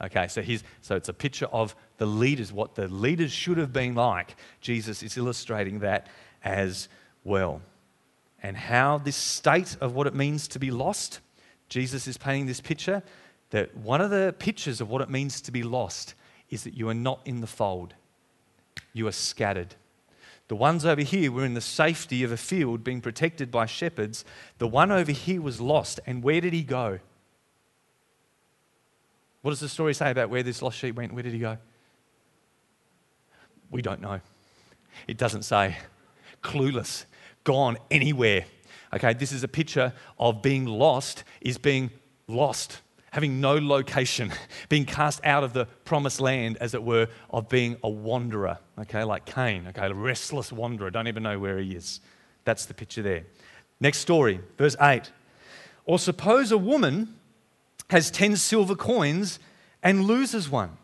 Okay, 0.00 0.28
so, 0.28 0.42
so 0.80 0.96
it's 0.96 1.08
a 1.08 1.12
picture 1.12 1.46
of 1.46 1.74
the 1.96 2.06
leaders, 2.06 2.52
what 2.52 2.76
the 2.76 2.86
leaders 2.86 3.32
should 3.32 3.58
have 3.58 3.72
been 3.72 3.94
like. 3.94 4.36
Jesus 4.60 5.02
is 5.02 5.16
illustrating 5.16 5.80
that 5.80 6.06
as 6.44 6.88
well. 7.24 7.60
And 8.42 8.56
how 8.56 8.98
this 8.98 9.16
state 9.16 9.76
of 9.80 9.94
what 9.94 10.06
it 10.06 10.14
means 10.14 10.46
to 10.48 10.60
be 10.60 10.70
lost, 10.70 11.18
Jesus 11.68 12.06
is 12.06 12.16
painting 12.16 12.46
this 12.46 12.60
picture 12.60 13.02
that 13.50 13.76
one 13.76 14.00
of 14.00 14.10
the 14.10 14.34
pictures 14.38 14.80
of 14.80 14.88
what 14.88 15.02
it 15.02 15.10
means 15.10 15.40
to 15.40 15.50
be 15.50 15.62
lost 15.62 16.14
is 16.50 16.64
that 16.64 16.74
you 16.74 16.88
are 16.88 16.94
not 16.94 17.20
in 17.24 17.40
the 17.40 17.46
fold, 17.46 17.94
you 18.92 19.06
are 19.08 19.12
scattered. 19.12 19.74
The 20.48 20.56
ones 20.56 20.86
over 20.86 21.02
here 21.02 21.30
were 21.30 21.44
in 21.44 21.54
the 21.54 21.60
safety 21.60 22.22
of 22.22 22.32
a 22.32 22.36
field 22.38 22.82
being 22.82 23.02
protected 23.02 23.50
by 23.50 23.66
shepherds. 23.66 24.24
The 24.56 24.66
one 24.66 24.90
over 24.90 25.12
here 25.12 25.42
was 25.42 25.60
lost. 25.60 26.00
And 26.06 26.22
where 26.22 26.40
did 26.40 26.54
he 26.54 26.62
go? 26.62 27.00
What 29.48 29.52
does 29.52 29.60
the 29.60 29.68
story 29.70 29.94
say 29.94 30.10
about 30.10 30.28
where 30.28 30.42
this 30.42 30.60
lost 30.60 30.76
sheep 30.76 30.94
went? 30.94 31.14
Where 31.14 31.22
did 31.22 31.32
he 31.32 31.38
go? 31.38 31.56
We 33.70 33.80
don't 33.80 34.02
know. 34.02 34.20
It 35.06 35.16
doesn't 35.16 35.44
say. 35.44 35.78
Clueless, 36.42 37.06
gone 37.44 37.78
anywhere. 37.90 38.44
Okay, 38.94 39.14
this 39.14 39.32
is 39.32 39.44
a 39.44 39.48
picture 39.48 39.94
of 40.18 40.42
being 40.42 40.66
lost, 40.66 41.24
is 41.40 41.56
being 41.56 41.88
lost, 42.26 42.82
having 43.10 43.40
no 43.40 43.54
location, 43.54 44.32
being 44.68 44.84
cast 44.84 45.24
out 45.24 45.42
of 45.42 45.54
the 45.54 45.64
promised 45.86 46.20
land, 46.20 46.58
as 46.60 46.74
it 46.74 46.82
were, 46.82 47.08
of 47.30 47.48
being 47.48 47.78
a 47.82 47.88
wanderer. 47.88 48.58
Okay, 48.78 49.02
like 49.02 49.24
Cain, 49.24 49.66
okay, 49.68 49.86
a 49.86 49.94
restless 49.94 50.52
wanderer, 50.52 50.90
don't 50.90 51.08
even 51.08 51.22
know 51.22 51.38
where 51.38 51.56
he 51.56 51.74
is. 51.74 52.00
That's 52.44 52.66
the 52.66 52.74
picture 52.74 53.00
there. 53.00 53.24
Next 53.80 54.00
story, 54.00 54.40
verse 54.58 54.76
8. 54.78 55.10
Or 55.86 55.98
suppose 55.98 56.52
a 56.52 56.58
woman 56.58 57.17
has 57.90 58.10
10 58.10 58.36
silver 58.36 58.74
coins 58.74 59.38
and 59.82 60.04
loses 60.04 60.48
one. 60.48 60.76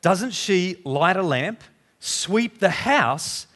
Doesn't 0.00 0.32
she 0.32 0.80
light 0.84 1.16
a 1.16 1.22
lamp, 1.22 1.62
sweep 1.98 2.58
the 2.58 2.70
house, 2.70 3.46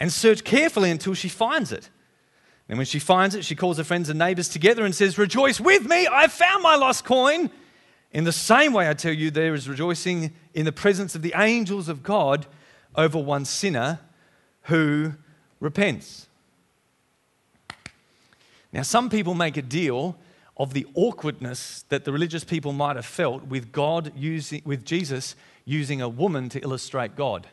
and 0.00 0.12
search 0.12 0.42
carefully 0.42 0.90
until 0.90 1.14
she 1.14 1.28
finds 1.28 1.70
it? 1.72 1.90
And 2.68 2.78
when 2.78 2.86
she 2.86 2.98
finds 2.98 3.34
it, 3.34 3.44
she 3.44 3.54
calls 3.54 3.76
her 3.76 3.84
friends 3.84 4.08
and 4.08 4.18
neighbors 4.18 4.48
together 4.48 4.84
and 4.84 4.94
says, 4.94 5.18
Rejoice 5.18 5.60
with 5.60 5.86
me, 5.86 6.06
I've 6.06 6.32
found 6.32 6.62
my 6.62 6.74
lost 6.74 7.04
coin. 7.04 7.50
In 8.12 8.24
the 8.24 8.32
same 8.32 8.72
way, 8.72 8.88
I 8.88 8.94
tell 8.94 9.12
you, 9.12 9.30
there 9.30 9.54
is 9.54 9.68
rejoicing 9.68 10.32
in 10.54 10.64
the 10.64 10.72
presence 10.72 11.14
of 11.14 11.22
the 11.22 11.34
angels 11.36 11.88
of 11.88 12.02
God 12.02 12.46
over 12.94 13.18
one 13.18 13.44
sinner 13.44 14.00
who 14.62 15.14
repents. 15.60 16.26
Now, 18.72 18.82
some 18.82 19.10
people 19.10 19.34
make 19.34 19.56
a 19.56 19.62
deal 19.62 20.16
of 20.56 20.74
the 20.74 20.86
awkwardness 20.94 21.84
that 21.88 22.04
the 22.04 22.12
religious 22.12 22.44
people 22.44 22.72
might 22.72 22.96
have 22.96 23.06
felt 23.06 23.44
with 23.44 23.72
God 23.72 24.12
using, 24.16 24.62
with 24.64 24.84
Jesus 24.84 25.34
using 25.64 26.02
a 26.02 26.08
woman 26.08 26.48
to 26.50 26.60
illustrate 26.60 27.16
God. 27.16 27.46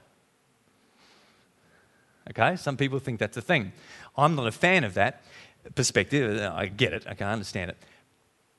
Okay, 2.29 2.55
some 2.57 2.77
people 2.77 2.99
think 2.99 3.19
that's 3.19 3.37
a 3.37 3.41
thing. 3.41 3.71
I'm 4.17 4.35
not 4.35 4.47
a 4.47 4.51
fan 4.51 4.83
of 4.83 4.93
that 4.95 5.23
perspective. 5.75 6.41
I 6.41 6.67
get 6.67 6.93
it, 6.93 7.05
I 7.07 7.23
understand 7.23 7.71
it. 7.71 7.77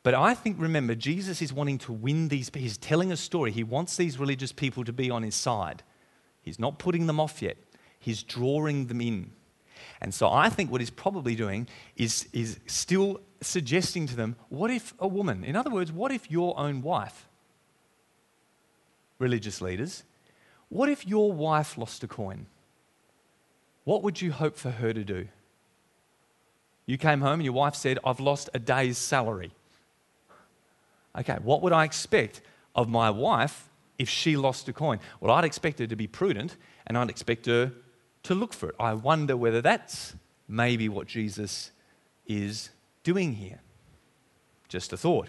But 0.02 0.14
I 0.14 0.34
think, 0.34 0.56
remember, 0.58 0.94
Jesus 0.94 1.42
is 1.42 1.52
wanting 1.52 1.78
to 1.78 1.92
win 1.92 2.28
these, 2.28 2.50
he's 2.54 2.78
telling 2.78 3.12
a 3.12 3.16
story. 3.16 3.52
He 3.52 3.62
wants 3.62 3.96
these 3.96 4.18
religious 4.18 4.50
people 4.50 4.84
to 4.84 4.92
be 4.92 5.10
on 5.10 5.22
his 5.22 5.34
side. 5.34 5.82
He's 6.40 6.58
not 6.58 6.78
putting 6.78 7.06
them 7.06 7.20
off 7.20 7.42
yet, 7.42 7.58
he's 7.98 8.22
drawing 8.22 8.86
them 8.86 9.00
in. 9.00 9.32
And 10.00 10.12
so 10.12 10.30
I 10.30 10.48
think 10.48 10.70
what 10.70 10.80
he's 10.80 10.90
probably 10.90 11.34
doing 11.34 11.68
is, 11.96 12.28
is 12.32 12.58
still 12.66 13.20
suggesting 13.40 14.06
to 14.06 14.16
them 14.16 14.36
what 14.48 14.70
if 14.70 14.94
a 14.98 15.08
woman, 15.08 15.44
in 15.44 15.56
other 15.56 15.70
words, 15.70 15.92
what 15.92 16.12
if 16.12 16.30
your 16.30 16.58
own 16.58 16.82
wife, 16.82 17.26
religious 19.18 19.60
leaders, 19.60 20.04
what 20.68 20.88
if 20.88 21.06
your 21.06 21.32
wife 21.32 21.76
lost 21.76 22.02
a 22.04 22.08
coin? 22.08 22.46
What 23.84 24.02
would 24.02 24.20
you 24.20 24.32
hope 24.32 24.56
for 24.56 24.70
her 24.70 24.92
to 24.92 25.04
do? 25.04 25.28
You 26.86 26.98
came 26.98 27.20
home 27.20 27.34
and 27.34 27.44
your 27.44 27.52
wife 27.52 27.74
said, 27.74 27.98
I've 28.04 28.20
lost 28.20 28.50
a 28.54 28.58
day's 28.58 28.98
salary. 28.98 29.52
Okay, 31.18 31.38
what 31.42 31.62
would 31.62 31.72
I 31.72 31.84
expect 31.84 32.40
of 32.74 32.88
my 32.88 33.10
wife 33.10 33.68
if 33.98 34.08
she 34.08 34.36
lost 34.36 34.68
a 34.68 34.72
coin? 34.72 35.00
Well, 35.20 35.32
I'd 35.32 35.44
expect 35.44 35.78
her 35.80 35.86
to 35.86 35.96
be 35.96 36.06
prudent 36.06 36.56
and 36.86 36.96
I'd 36.96 37.10
expect 37.10 37.46
her 37.46 37.72
to 38.24 38.34
look 38.34 38.52
for 38.52 38.68
it. 38.68 38.74
I 38.78 38.94
wonder 38.94 39.36
whether 39.36 39.60
that's 39.60 40.14
maybe 40.48 40.88
what 40.88 41.06
Jesus 41.06 41.70
is 42.26 42.70
doing 43.02 43.34
here. 43.34 43.60
Just 44.68 44.92
a 44.92 44.96
thought. 44.96 45.28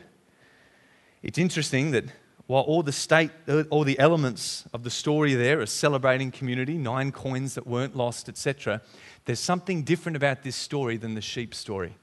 It's 1.23 1.37
interesting 1.37 1.91
that 1.91 2.05
while 2.47 2.63
all 2.63 2.83
the 2.83 2.91
state, 2.91 3.31
all 3.69 3.83
the 3.83 3.97
elements 3.99 4.65
of 4.73 4.83
the 4.83 4.89
story 4.89 5.35
there 5.35 5.61
are 5.61 5.65
celebrating 5.65 6.31
community, 6.31 6.77
nine 6.77 7.11
coins 7.11 7.55
that 7.55 7.65
weren't 7.65 7.95
lost, 7.95 8.27
etc., 8.27 8.81
there's 9.25 9.39
something 9.39 9.83
different 9.83 10.15
about 10.15 10.43
this 10.43 10.55
story 10.55 10.97
than 10.97 11.13
the 11.13 11.21
sheep 11.21 11.53
story. 11.55 11.95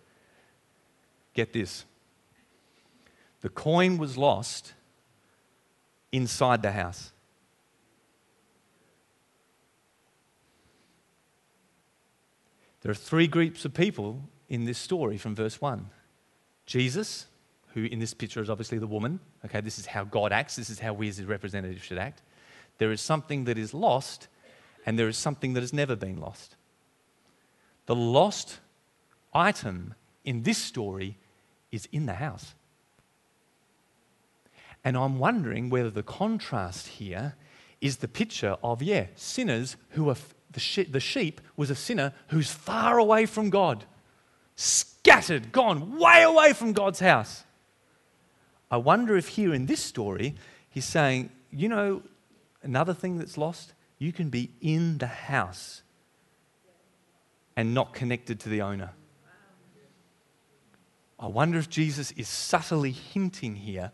Get 1.35 1.53
this 1.53 1.85
the 3.41 3.49
coin 3.49 3.99
was 3.99 4.17
lost 4.17 4.73
inside 6.11 6.63
the 6.63 6.73
house. 6.73 7.13
There 12.89 12.93
are 12.93 12.95
three 12.95 13.27
groups 13.27 13.67
of 13.67 13.75
people 13.75 14.31
in 14.49 14.65
this 14.65 14.79
story 14.79 15.19
from 15.19 15.35
verse 15.35 15.61
1 15.61 15.91
Jesus, 16.65 17.27
who 17.75 17.85
in 17.85 17.99
this 17.99 18.15
picture 18.15 18.41
is 18.41 18.49
obviously 18.49 18.79
the 18.79 18.87
woman. 18.87 19.21
Okay, 19.45 19.61
this 19.61 19.79
is 19.79 19.85
how 19.85 20.05
God 20.05 20.33
acts, 20.33 20.57
this 20.57 20.71
is 20.71 20.79
how 20.79 20.95
we 20.95 21.07
as 21.11 21.19
his 21.19 21.27
representatives 21.27 21.83
should 21.83 21.99
act. 21.99 22.23
There 22.79 22.91
is 22.91 23.03
something 23.03 23.45
that 23.45 23.59
is 23.59 23.75
lost, 23.75 24.29
and 24.87 24.99
there 24.99 25.07
is 25.07 25.19
something 25.19 25.53
that 25.53 25.61
has 25.61 25.75
never 25.75 25.97
been 25.97 26.19
lost. 26.19 26.57
The 27.85 27.95
lost 27.95 28.59
item 29.35 29.93
in 30.25 30.45
this 30.45 30.57
story 30.57 31.19
is 31.71 31.87
in 31.93 32.07
the 32.07 32.15
house. 32.15 32.55
And 34.83 34.97
I'm 34.97 35.19
wondering 35.19 35.69
whether 35.69 35.91
the 35.91 36.03
contrast 36.03 36.87
here 36.87 37.35
is 37.83 37.99
the 37.99 38.09
picture 38.09 38.57
of, 38.63 38.83
yeah, 38.83 39.09
sinners 39.15 39.77
who 39.91 40.09
are, 40.09 40.17
the, 40.51 40.61
sheep, 40.61 40.93
the 40.93 41.01
sheep 41.01 41.41
was 41.57 41.71
a 41.71 41.75
sinner 41.75 42.13
who's 42.29 42.51
far 42.51 42.99
away 42.99 43.27
from 43.27 43.51
God, 43.51 43.85
scattered, 44.57 45.53
gone 45.53 45.99
way 45.99 46.23
away 46.23 46.53
from 46.53 46.73
God's 46.73 47.01
house. 47.01 47.45
I 48.71 48.77
wonder 48.77 49.17
if 49.17 49.29
here 49.29 49.55
in 49.55 49.67
this 49.67 49.81
story, 49.81 50.35
he's 50.69 50.85
saying, 50.85 51.31
you 51.51 51.69
know, 51.69 52.03
another 52.63 52.95
thing 52.95 53.19
that's 53.19 53.39
lost? 53.39 53.73
You 53.99 54.13
can 54.13 54.29
be 54.29 54.51
in 54.61 54.99
the 54.99 55.07
house 55.07 55.83
and 57.57 57.75
not 57.75 57.93
connected 57.93 58.39
to 58.41 58.49
the 58.49 58.63
owner. 58.63 58.91
I 61.19 61.27
wonder 61.27 61.59
if 61.59 61.69
Jesus 61.69 62.13
is 62.13 62.29
subtly 62.29 62.93
hinting 62.93 63.57
here. 63.57 63.91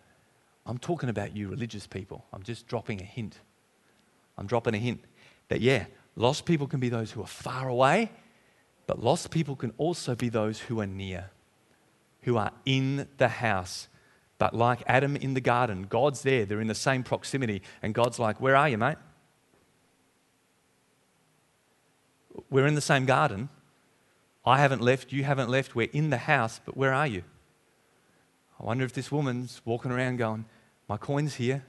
I'm 0.67 0.79
talking 0.79 1.09
about 1.09 1.35
you, 1.35 1.49
religious 1.49 1.87
people. 1.87 2.27
I'm 2.33 2.43
just 2.43 2.67
dropping 2.67 3.01
a 3.01 3.05
hint. 3.05 3.39
I'm 4.37 4.47
dropping 4.47 4.75
a 4.75 4.79
hint 4.79 5.01
that, 5.49 5.61
yeah, 5.61 5.87
lost 6.17 6.45
people 6.45 6.67
can 6.67 6.81
be 6.81 6.89
those 6.89 7.13
who 7.13 7.23
are 7.23 7.27
far 7.27 7.69
away, 7.69 8.11
but 8.87 9.03
lost 9.03 9.31
people 9.31 9.57
can 9.57 9.73
also 9.79 10.15
be 10.15 10.29
those 10.29 10.61
who 10.61 10.81
are 10.81 10.87
near, 10.87 11.31
who 12.23 12.37
are 12.37 12.53
in 12.65 13.09
the 13.19 13.29
house 13.29 13.89
but 14.39 14.55
like 14.55 14.83
Adam 14.87 15.17
in 15.17 15.35
the 15.35 15.41
garden, 15.41 15.87
God's 15.89 16.23
there, 16.23 16.45
they're 16.45 16.61
in 16.61 16.67
the 16.67 16.75
same 16.75 17.03
proximity, 17.03 17.63
and 17.83 17.95
God's 17.95 18.19
like, 18.19 18.41
Where 18.41 18.57
are 18.57 18.69
you, 18.69 18.79
mate? 18.79 18.99
We're 22.51 22.67
in 22.67 22.75
the 22.75 22.81
same 22.81 23.07
garden. 23.07 23.49
I 24.45 24.59
haven't 24.59 24.83
left, 24.83 25.13
you 25.13 25.25
haven't 25.25 25.49
left, 25.49 25.75
we're 25.75 25.89
in 25.93 26.11
the 26.11 26.19
house, 26.19 26.61
but 26.65 26.77
where 26.77 26.93
are 26.93 27.07
you? 27.07 27.23
I 28.61 28.65
wonder 28.65 28.85
if 28.85 28.93
this 28.93 29.11
woman's 29.11 29.63
walking 29.65 29.91
around 29.91 30.19
going, 30.19 30.45
My 30.89 30.97
coin's 30.97 31.37
here. 31.37 31.65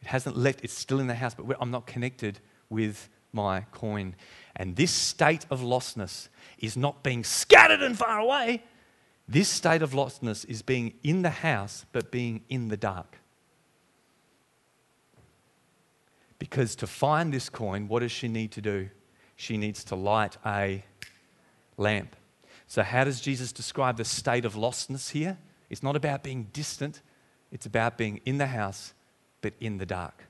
It 0.00 0.06
hasn't 0.06 0.36
left, 0.36 0.60
it's 0.62 0.74
still 0.74 1.00
in 1.00 1.08
the 1.08 1.16
house, 1.16 1.34
but 1.34 1.56
I'm 1.60 1.72
not 1.72 1.86
connected 1.86 2.38
with 2.70 3.08
my 3.32 3.62
coin. 3.72 4.14
And 4.56 4.76
this 4.76 4.90
state 4.90 5.46
of 5.50 5.60
lostness 5.60 6.28
is 6.58 6.76
not 6.76 7.02
being 7.02 7.24
scattered 7.24 7.82
and 7.82 7.96
far 7.96 8.18
away, 8.18 8.62
this 9.28 9.48
state 9.48 9.82
of 9.82 9.92
lostness 9.92 10.46
is 10.46 10.62
being 10.62 10.94
in 11.02 11.20
the 11.20 11.30
house, 11.30 11.84
but 11.92 12.10
being 12.10 12.42
in 12.48 12.68
the 12.68 12.78
dark. 12.78 13.18
Because 16.38 16.74
to 16.76 16.86
find 16.86 17.32
this 17.32 17.50
coin, 17.50 17.88
what 17.88 18.00
does 18.00 18.12
she 18.12 18.26
need 18.28 18.52
to 18.52 18.62
do? 18.62 18.88
She 19.36 19.58
needs 19.58 19.84
to 19.84 19.96
light 19.96 20.38
a 20.46 20.82
lamp. 21.76 22.16
So, 22.66 22.82
how 22.82 23.04
does 23.04 23.20
Jesus 23.20 23.52
describe 23.52 23.98
the 23.98 24.04
state 24.04 24.44
of 24.44 24.54
lostness 24.54 25.10
here? 25.10 25.36
It's 25.68 25.82
not 25.82 25.94
about 25.94 26.22
being 26.22 26.44
distant, 26.52 27.02
it's 27.52 27.66
about 27.66 27.98
being 27.98 28.20
in 28.24 28.38
the 28.38 28.46
house, 28.46 28.94
but 29.42 29.52
in 29.60 29.76
the 29.78 29.86
dark. 29.86 30.24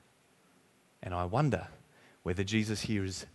And 1.01 1.13
I 1.13 1.25
wonder 1.25 1.67
whether 2.29 2.43
Jesus 2.43 2.81
here 2.81 3.03
is 3.03 3.25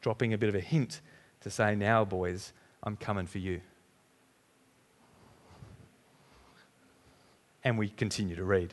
dropping 0.00 0.32
a 0.32 0.38
bit 0.38 0.48
of 0.48 0.54
a 0.54 0.60
hint 0.60 1.02
to 1.42 1.50
say, 1.50 1.74
Now, 1.74 2.02
boys, 2.02 2.54
I'm 2.82 2.96
coming 2.96 3.26
for 3.26 3.36
you. 3.36 3.60
And 7.62 7.76
we 7.76 7.90
continue 7.90 8.34
to 8.34 8.42
read. 8.42 8.72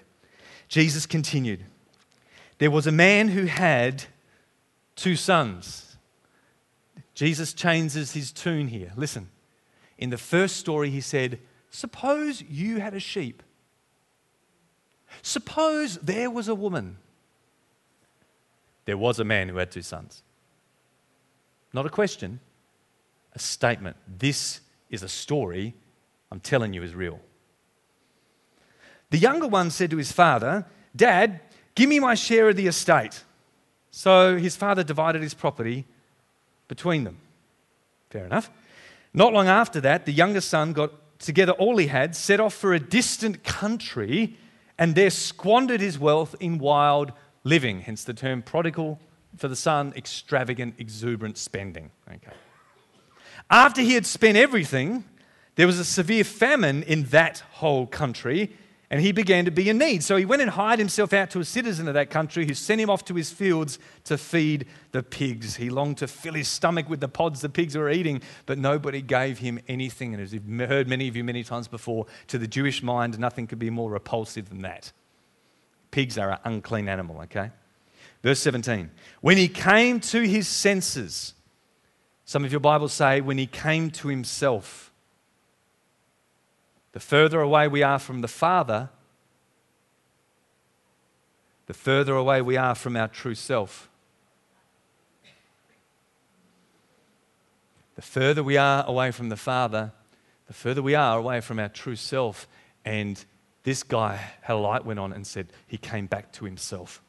Jesus 0.69 1.05
continued 1.05 1.65
There 2.59 2.71
was 2.71 2.87
a 2.87 2.91
man 2.93 3.27
who 3.27 3.47
had 3.47 4.05
two 4.95 5.17
sons. 5.17 5.97
Jesus 7.13 7.51
changes 7.51 8.13
his 8.13 8.31
tune 8.31 8.69
here. 8.69 8.93
Listen. 8.95 9.27
In 9.97 10.09
the 10.09 10.17
first 10.17 10.55
story, 10.55 10.89
he 10.89 11.01
said, 11.01 11.37
Suppose 11.69 12.41
you 12.43 12.79
had 12.79 12.93
a 12.93 12.99
sheep. 13.01 13.43
Suppose 15.21 15.97
there 15.97 16.31
was 16.31 16.47
a 16.47 16.55
woman. 16.55 16.95
There 18.89 18.97
was 18.97 19.19
a 19.19 19.23
man 19.23 19.49
who 19.49 19.57
had 19.57 19.69
two 19.69 19.83
sons. 19.83 20.23
Not 21.73 21.85
a 21.85 21.91
question, 21.91 22.39
a 23.33 23.37
statement. 23.37 23.97
This 24.07 24.61
is 24.89 25.03
a 25.03 25.07
story 25.07 25.75
I'm 26.31 26.39
telling 26.39 26.73
you 26.73 26.81
is 26.81 26.95
real. 26.95 27.19
The 29.11 29.19
younger 29.19 29.47
one 29.47 29.69
said 29.69 29.91
to 29.91 29.97
his 29.97 30.11
father, 30.11 30.65
Dad, 30.95 31.39
give 31.75 31.87
me 31.87 31.99
my 31.99 32.15
share 32.15 32.49
of 32.49 32.55
the 32.55 32.65
estate. 32.65 33.23
So 33.91 34.37
his 34.37 34.55
father 34.55 34.83
divided 34.83 35.21
his 35.21 35.35
property 35.35 35.85
between 36.67 37.03
them. 37.03 37.19
Fair 38.09 38.25
enough. 38.25 38.49
Not 39.13 39.33
long 39.33 39.47
after 39.47 39.79
that, 39.81 40.07
the 40.07 40.13
younger 40.13 40.41
son 40.41 40.73
got 40.73 40.93
together 41.19 41.51
all 41.51 41.77
he 41.77 41.85
had, 41.85 42.15
set 42.15 42.39
off 42.39 42.55
for 42.55 42.73
a 42.73 42.79
distant 42.79 43.43
country, 43.43 44.35
and 44.79 44.95
there 44.95 45.11
squandered 45.11 45.79
his 45.79 45.99
wealth 45.99 46.35
in 46.39 46.57
wild 46.57 47.11
living. 47.43 47.81
Hence 47.81 48.03
the 48.03 48.13
term 48.13 48.41
prodigal 48.41 48.99
for 49.37 49.47
the 49.47 49.55
son, 49.55 49.93
extravagant, 49.95 50.75
exuberant 50.77 51.37
spending. 51.37 51.91
Okay. 52.07 52.33
After 53.49 53.81
he 53.81 53.93
had 53.93 54.05
spent 54.05 54.37
everything, 54.37 55.03
there 55.55 55.67
was 55.67 55.79
a 55.79 55.85
severe 55.85 56.23
famine 56.23 56.83
in 56.83 57.03
that 57.05 57.39
whole 57.53 57.87
country, 57.87 58.55
and 58.89 59.01
he 59.01 59.11
began 59.11 59.45
to 59.45 59.51
be 59.51 59.69
in 59.69 59.77
need. 59.77 60.03
So 60.03 60.15
he 60.15 60.25
went 60.25 60.41
and 60.41 60.51
hired 60.51 60.79
himself 60.79 61.13
out 61.13 61.29
to 61.31 61.39
a 61.39 61.45
citizen 61.45 61.87
of 61.87 61.93
that 61.93 62.09
country 62.09 62.45
who 62.47 62.53
sent 62.53 62.81
him 62.81 62.89
off 62.89 63.05
to 63.05 63.13
his 63.13 63.31
fields 63.31 63.77
to 64.05 64.17
feed 64.17 64.65
the 64.91 65.03
pigs. 65.03 65.57
He 65.57 65.69
longed 65.69 65.97
to 65.97 66.07
fill 66.07 66.33
his 66.33 66.47
stomach 66.47 66.89
with 66.89 66.99
the 66.99 67.07
pods 67.07 67.41
the 67.41 67.49
pigs 67.49 67.75
were 67.75 67.89
eating, 67.89 68.21
but 68.45 68.57
nobody 68.57 69.01
gave 69.01 69.39
him 69.39 69.59
anything. 69.67 70.13
And 70.13 70.23
as 70.23 70.33
you've 70.33 70.47
heard 70.47 70.87
many 70.87 71.07
of 71.07 71.15
you 71.15 71.23
many 71.23 71.43
times 71.43 71.67
before, 71.67 72.07
to 72.27 72.37
the 72.37 72.47
Jewish 72.47 72.81
mind, 72.81 73.19
nothing 73.19 73.45
could 73.45 73.59
be 73.59 73.69
more 73.69 73.91
repulsive 73.91 74.49
than 74.49 74.61
that. 74.61 74.91
Pigs 75.91 76.17
are 76.17 76.31
an 76.31 76.39
unclean 76.43 76.87
animal, 76.87 77.21
okay? 77.21 77.51
Verse 78.21 78.39
17. 78.39 78.91
When 79.21 79.37
he 79.37 79.47
came 79.47 79.99
to 80.01 80.21
his 80.21 80.47
senses, 80.47 81.33
some 82.25 82.45
of 82.45 82.51
your 82.51 82.59
Bibles 82.59 82.93
say, 82.93 83.21
when 83.21 83.37
he 83.37 83.47
came 83.47 83.89
to 83.91 84.07
himself, 84.07 84.91
the 86.91 86.99
further 86.99 87.41
away 87.41 87.67
we 87.67 87.83
are 87.83 87.99
from 87.99 88.21
the 88.21 88.27
Father, 88.27 88.89
the 91.67 91.73
further 91.73 92.15
away 92.15 92.41
we 92.41 92.57
are 92.57 92.75
from 92.75 92.95
our 92.95 93.07
true 93.07 93.35
self. 93.35 93.89
The 97.95 98.01
further 98.01 98.43
we 98.43 98.57
are 98.57 98.83
away 98.87 99.11
from 99.11 99.29
the 99.29 99.35
Father, 99.37 99.91
the 100.47 100.53
further 100.53 100.81
we 100.81 100.95
are 100.95 101.19
away 101.19 101.41
from 101.41 101.59
our 101.59 101.69
true 101.69 101.95
self. 101.95 102.47
And 102.85 103.23
this 103.63 103.83
guy 103.83 104.19
had 104.41 104.55
a 104.55 104.57
light 104.57 104.85
went 104.85 104.99
on 104.99 105.13
and 105.13 105.25
said, 105.25 105.47
he 105.67 105.77
came 105.77 106.07
back 106.07 106.31
to 106.33 106.45
himself. 106.45 107.01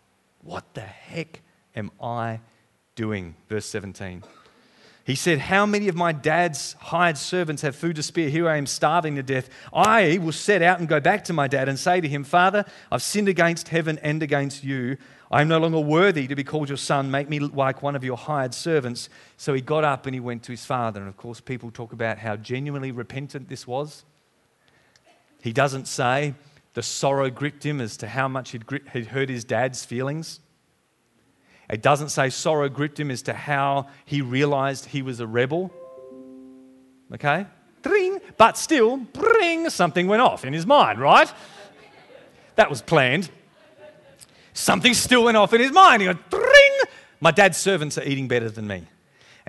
What 0.43 0.75
the 0.75 0.81
heck 0.81 1.43
am 1.77 1.91
I 2.01 2.41
doing? 2.95 3.35
Verse 3.49 3.67
17. 3.67 4.25
He 5.05 5.15
said, 5.15 5.39
How 5.39 5.67
many 5.67 5.89
of 5.89 5.97
my 5.97 6.13
dad's 6.13 6.75
hired 6.75 7.17
servants 7.19 7.63
have 7.63 7.75
food 7.75 7.97
to 7.97 8.03
spare? 8.03 8.29
Here 8.29 8.49
I 8.49 8.57
am 8.57 8.67
starving 8.67 9.17
to 9.17 9.23
death. 9.23 9.49
I 9.73 10.19
will 10.19 10.33
set 10.33 10.63
out 10.63 10.79
and 10.79 10.89
go 10.89 11.01
back 11.01 11.25
to 11.25 11.33
my 11.33 11.49
dad 11.49 11.69
and 11.69 11.79
say 11.79 12.01
to 12.01 12.09
him, 12.09 12.23
Father, 12.23 12.65
I've 12.93 13.03
sinned 13.03 13.29
against 13.29 13.69
heaven 13.69 13.99
and 14.03 14.23
against 14.23 14.63
you. 14.63 14.99
I 15.31 15.41
am 15.41 15.49
no 15.49 15.59
longer 15.59 15.81
worthy 15.81 16.27
to 16.27 16.37
be 16.37 16.45
called 16.45 16.69
your 16.69 16.77
son. 16.79 17.11
Make 17.11 17.29
me 17.29 17.39
like 17.41 17.83
one 17.83 17.97
of 17.97 18.05
your 18.05 18.17
hired 18.17 18.53
servants. 18.53 19.09
So 19.37 19.55
he 19.55 19.61
got 19.61 19.85
up 19.85 20.07
and 20.07 20.15
he 20.15 20.21
went 20.21 20.43
to 20.45 20.53
his 20.53 20.65
father. 20.65 21.01
And 21.01 21.09
of 21.09 21.17
course, 21.17 21.41
people 21.41 21.71
talk 21.71 21.93
about 21.93 22.19
how 22.19 22.37
genuinely 22.37 22.93
repentant 22.93 23.49
this 23.49 23.67
was. 23.67 24.05
He 25.43 25.53
doesn't 25.53 25.87
say 25.87 26.35
the 26.75 26.83
sorrow 26.83 27.31
gripped 27.31 27.65
him 27.65 27.81
as 27.81 27.97
to 27.99 28.09
how 28.09 28.29
much 28.29 28.51
he'd, 28.51 28.65
hurt 29.09 29.29
his 29.29 29.45
dad's 29.45 29.85
feelings. 29.85 30.41
It 31.69 31.83
doesn't 31.83 32.09
say 32.11 32.31
sorrow 32.31 32.69
gripped 32.69 32.99
him 32.99 33.11
as 33.11 33.23
to 33.23 33.33
how 33.33 33.89
he 34.05 34.23
realized 34.23 34.87
he 34.87 35.03
was 35.03 35.21
a 35.21 35.27
rebel. 35.27 35.73
Okay? 37.13 37.47
But 38.37 38.57
still, 38.57 38.97
bring, 38.97 39.69
something 39.71 40.07
went 40.07 40.23
off 40.23 40.45
in 40.45 40.53
his 40.53 40.67
mind, 40.67 40.99
right? 40.99 41.33
That 42.57 42.71
was 42.71 42.83
planned. 42.83 43.31
something 44.53 44.95
still 44.95 45.25
went 45.25 45.37
off 45.37 45.53
in 45.53 45.61
his 45.61 45.73
mind. 45.73 46.03
He 46.03 46.09
Dring! 46.09 46.73
My 47.21 47.31
dad's 47.31 47.59
servants 47.59 47.99
are 47.99 48.03
eating 48.03 48.29
better 48.29 48.51
than 48.51 48.67
me. 48.67 48.85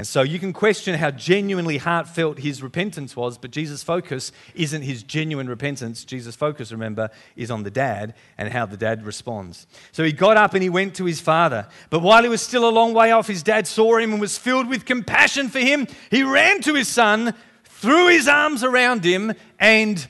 And 0.02 0.08
so 0.08 0.24
you 0.24 0.40
can 0.40 0.52
question 0.52 0.98
how 0.98 1.12
genuinely 1.12 1.78
heartfelt 1.78 2.40
his 2.40 2.64
repentance 2.64 3.16
was, 3.16 3.38
but 3.38 3.52
Jesus' 3.52 3.84
focus 3.84 4.32
isn't 4.56 4.82
his 4.82 5.04
genuine 5.04 5.48
repentance. 5.48 6.04
Jesus' 6.04 6.36
focus, 6.36 6.72
remember, 6.72 7.12
is 7.36 7.52
on 7.52 7.62
the 7.62 7.70
dad 7.70 8.16
and 8.36 8.52
how 8.52 8.66
the 8.66 8.78
dad 8.78 9.06
responds. 9.06 9.68
So 9.92 10.04
he 10.04 10.12
got 10.12 10.38
up 10.38 10.56
and 10.56 10.64
he 10.64 10.70
went 10.70 10.96
to 10.96 11.06
his 11.06 11.22
father. 11.22 11.68
But 11.92 12.00
while 12.00 12.24
he 12.24 12.30
was 12.30 12.42
still 12.42 12.68
a 12.68 12.72
long 12.72 12.96
way 12.96 13.12
off, 13.12 13.28
his 13.28 13.44
dad 13.44 13.68
saw 13.68 13.98
him 13.98 14.12
and 14.12 14.20
was 14.20 14.40
filled 14.40 14.68
with 14.68 14.86
compassion 14.86 15.50
for 15.50 15.60
him. 15.60 15.86
He 16.10 16.24
ran 16.24 16.62
to 16.62 16.74
his 16.74 16.88
son, 16.88 17.36
threw 17.66 18.08
his 18.08 18.28
arms 18.28 18.64
around 18.64 19.06
him, 19.06 19.36
and 19.60 20.08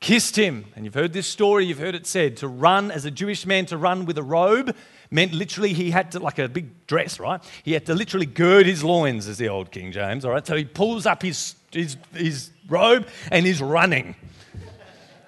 kissed 0.00 0.36
him. 0.36 0.64
And 0.74 0.86
you've 0.86 0.94
heard 0.94 1.12
this 1.12 1.26
story, 1.26 1.66
you've 1.66 1.80
heard 1.80 1.94
it 1.94 2.06
said 2.06 2.38
to 2.38 2.48
run, 2.48 2.90
as 2.90 3.04
a 3.04 3.10
Jewish 3.10 3.44
man, 3.44 3.66
to 3.66 3.76
run 3.76 4.06
with 4.06 4.16
a 4.16 4.22
robe 4.22 4.74
meant 5.10 5.32
literally 5.32 5.72
he 5.72 5.90
had 5.90 6.12
to, 6.12 6.18
like 6.18 6.38
a 6.38 6.48
big 6.48 6.86
dress, 6.86 7.20
right? 7.20 7.40
He 7.62 7.72
had 7.72 7.86
to 7.86 7.94
literally 7.94 8.26
gird 8.26 8.66
his 8.66 8.82
loins, 8.82 9.28
as 9.28 9.38
the 9.38 9.48
old 9.48 9.70
King 9.70 9.92
James, 9.92 10.24
all 10.24 10.32
right? 10.32 10.46
So 10.46 10.56
he 10.56 10.64
pulls 10.64 11.06
up 11.06 11.22
his, 11.22 11.54
his, 11.70 11.96
his 12.14 12.50
robe 12.68 13.06
and 13.30 13.46
he's 13.46 13.62
running. 13.62 14.14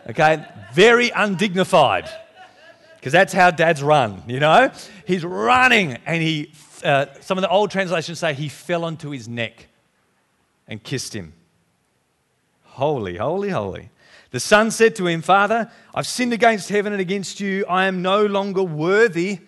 Okay? 0.09 0.45
Very 0.73 1.11
undignified. 1.11 2.09
Because 2.97 3.13
that's 3.13 3.33
how 3.33 3.51
dads 3.51 3.83
run, 3.83 4.23
you 4.27 4.41
know? 4.41 4.71
He's 5.07 5.25
running 5.25 5.99
and 6.05 6.23
he, 6.23 6.53
uh, 6.83 7.07
some 7.21 7.39
of 7.39 7.43
the 7.43 7.49
old 7.49 7.71
translations 7.71 8.19
say 8.19 8.35
he 8.35 8.49
fell 8.49 8.85
onto 8.85 9.11
his 9.11 9.29
neck 9.29 9.69
and 10.67 10.83
kissed 10.83 11.15
him. 11.15 11.33
Holy, 12.65 13.17
holy, 13.17 13.51
holy. 13.51 13.91
The 14.31 14.41
son 14.41 14.71
said 14.71 14.95
to 14.97 15.07
him, 15.07 15.23
Father, 15.23 15.71
I've 15.95 16.07
sinned 16.07 16.33
against 16.33 16.69
heaven 16.69 16.93
and 16.93 17.01
against 17.01 17.41
you. 17.41 17.65
I 17.67 17.87
am 17.87 18.03
no 18.03 18.27
longer 18.27 18.63
worthy 18.63 19.41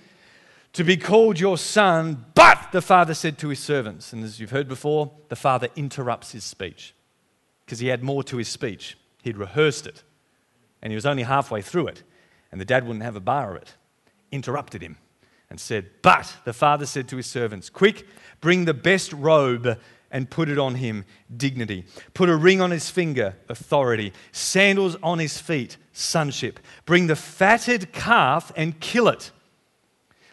to 0.73 0.85
be 0.85 0.97
called 0.97 1.41
your 1.41 1.59
son. 1.59 2.27
But 2.35 2.69
the 2.73 2.83
father 2.83 3.15
said 3.15 3.39
to 3.39 3.49
his 3.49 3.61
servants, 3.61 4.13
and 4.13 4.25
as 4.25 4.41
you've 4.41 4.51
heard 4.51 4.69
before, 4.69 5.13
the 5.29 5.37
father 5.37 5.69
interrupts 5.77 6.33
his 6.33 6.45
speech 6.45 6.95
because 7.65 7.79
he 7.79 7.89
had 7.89 8.03
more 8.03 8.23
to 8.25 8.37
his 8.37 8.49
speech. 8.49 8.97
He'd 9.23 9.37
rehearsed 9.37 9.87
it 9.87 10.03
and 10.83 10.93
he 10.93 10.95
was 10.95 11.07
only 11.07 11.25
halfway 11.25 11.63
through 11.63 11.89
it, 11.89 12.03
and 12.51 12.61
the 12.61 12.65
dad 12.65 12.87
wouldn't 12.87 13.05
have 13.05 13.17
a 13.17 13.21
bar 13.21 13.55
of 13.55 13.63
it. 13.63 13.75
Interrupted 14.33 14.83
him 14.83 14.97
and 15.49 15.61
said, 15.61 15.91
But 16.03 16.37
the 16.45 16.53
father 16.53 16.87
said 16.87 17.09
to 17.09 17.17
his 17.17 17.27
servants, 17.27 17.69
Quick, 17.69 18.07
bring 18.41 18.65
the 18.65 18.75
best 18.75 19.13
robe 19.13 19.79
and 20.11 20.31
put 20.31 20.49
it 20.49 20.59
on 20.59 20.77
him 20.77 21.05
dignity. 21.37 21.85
Put 22.15 22.29
a 22.29 22.37
ring 22.37 22.61
on 22.61 22.71
his 22.71 22.91
finger, 22.91 23.37
authority. 23.49 24.13
Sandals 24.33 24.97
on 25.03 25.19
his 25.19 25.39
feet, 25.39 25.77
sonship. 25.93 26.59
Bring 26.85 27.07
the 27.07 27.17
fatted 27.17 27.93
calf 27.93 28.51
and 28.57 28.81
kill 28.81 29.09
it. 29.09 29.31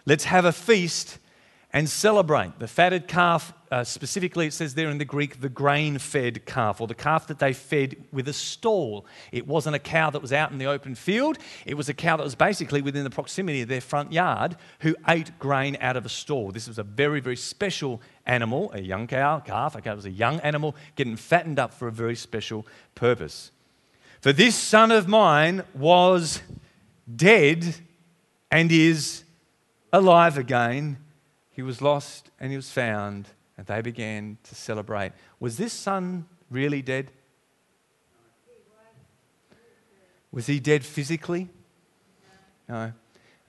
Let's 0.08 0.24
have 0.24 0.46
a 0.46 0.54
feast 0.54 1.20
and 1.74 1.89
celebrate. 1.89 2.60
The 2.60 2.67
fatted 2.70 3.10
calf, 3.10 3.52
uh, 3.70 3.84
specifically, 3.84 4.48
it 4.48 4.54
says 4.54 4.74
there 4.74 4.89
in 4.89 5.00
the 5.00 5.06
Greek, 5.06 5.41
the 5.41 5.50
grain 5.50 5.98
fed 5.98 6.46
calf, 6.46 6.80
or 6.80 6.88
the 6.88 6.96
calf 6.96 7.28
that 7.28 7.39
they 7.39 7.52
fed 7.52 7.98
with 8.13 8.30
a 8.30 8.34
stall. 8.34 9.06
It 9.34 9.46
wasn't 9.46 9.76
a 9.76 9.80
cow 9.80 10.10
that 10.12 10.22
was 10.22 10.32
out 10.32 10.54
in 10.54 10.60
the 10.60 10.65
open 10.65 10.96
field, 10.96 11.38
it 11.65 11.74
was 11.74 11.89
a 11.89 11.93
cow 11.93 12.15
that 12.15 12.24
was 12.24 12.36
basically 12.36 12.82
within 12.82 13.04
the 13.04 13.10
proximity 13.10 13.62
of 13.63 13.67
their 13.67 13.82
front 13.82 14.13
yard 14.13 14.56
who 14.80 14.96
ate 15.10 15.38
grain 15.39 15.76
out 15.82 15.98
of 15.98 16.06
a 16.06 16.10
stall. 16.10 16.54
This 16.54 16.70
was 16.70 16.80
a 16.80 16.84
very, 16.84 17.20
very 17.20 17.36
special 17.36 18.02
animal, 18.26 18.72
a 18.72 18.80
young 18.80 19.08
cow, 19.08 19.41
calf, 19.41 19.76
okay, 19.76 19.91
it 19.91 19.96
was 19.96 20.06
a 20.06 20.10
young 20.10 20.39
animal 20.39 20.74
getting 20.96 21.17
fattened 21.17 21.60
up 21.60 21.74
for 21.74 21.89
a 21.89 21.91
very 21.91 22.15
special 22.15 22.65
purpose. 22.96 23.52
For 24.22 24.32
this 24.32 24.56
son 24.56 24.89
of 24.89 25.10
mine 25.10 25.63
was 25.74 26.41
dead 27.13 27.76
and 28.50 28.72
is 28.72 29.26
alive 29.91 30.38
again 30.38 30.97
he 31.58 31.63
was 31.63 31.82
lost 31.82 32.30
and 32.39 32.52
he 32.52 32.56
was 32.56 32.69
found, 32.69 33.30
and 33.58 33.65
they 33.65 33.82
began 33.82 34.38
to 34.43 34.54
celebrate. 34.54 35.12
Was 35.39 35.58
this 35.58 35.73
son 35.73 36.28
really 36.52 36.84
dead? 36.84 37.10
Was 40.32 40.45
he 40.45 40.60
dead 40.60 40.86
physically? 40.86 41.50
No. 42.69 42.93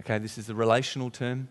Okay, 0.01 0.17
this 0.17 0.39
is 0.39 0.47
the 0.47 0.55
relational 0.55 1.11
term. 1.11 1.49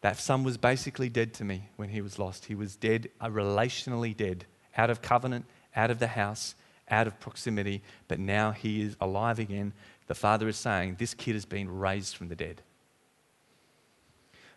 That 0.00 0.16
son 0.18 0.44
was 0.44 0.56
basically 0.56 1.10
dead 1.10 1.34
to 1.34 1.44
me 1.44 1.68
when 1.76 1.90
he 1.90 2.00
was 2.00 2.18
lost. 2.18 2.46
He 2.46 2.54
was 2.54 2.74
dead, 2.74 3.10
uh, 3.20 3.28
relationally 3.28 4.16
dead, 4.16 4.46
out 4.78 4.88
of 4.88 5.02
covenant, 5.02 5.44
out 5.76 5.90
of 5.90 5.98
the 5.98 6.06
house, 6.06 6.54
out 6.90 7.06
of 7.06 7.20
proximity, 7.20 7.82
but 8.06 8.18
now 8.18 8.52
he 8.52 8.80
is 8.80 8.96
alive 8.98 9.38
again. 9.38 9.74
The 10.06 10.14
father 10.14 10.48
is 10.48 10.56
saying, 10.56 10.96
This 10.98 11.12
kid 11.12 11.34
has 11.34 11.44
been 11.44 11.68
raised 11.68 12.16
from 12.16 12.28
the 12.28 12.36
dead. 12.36 12.62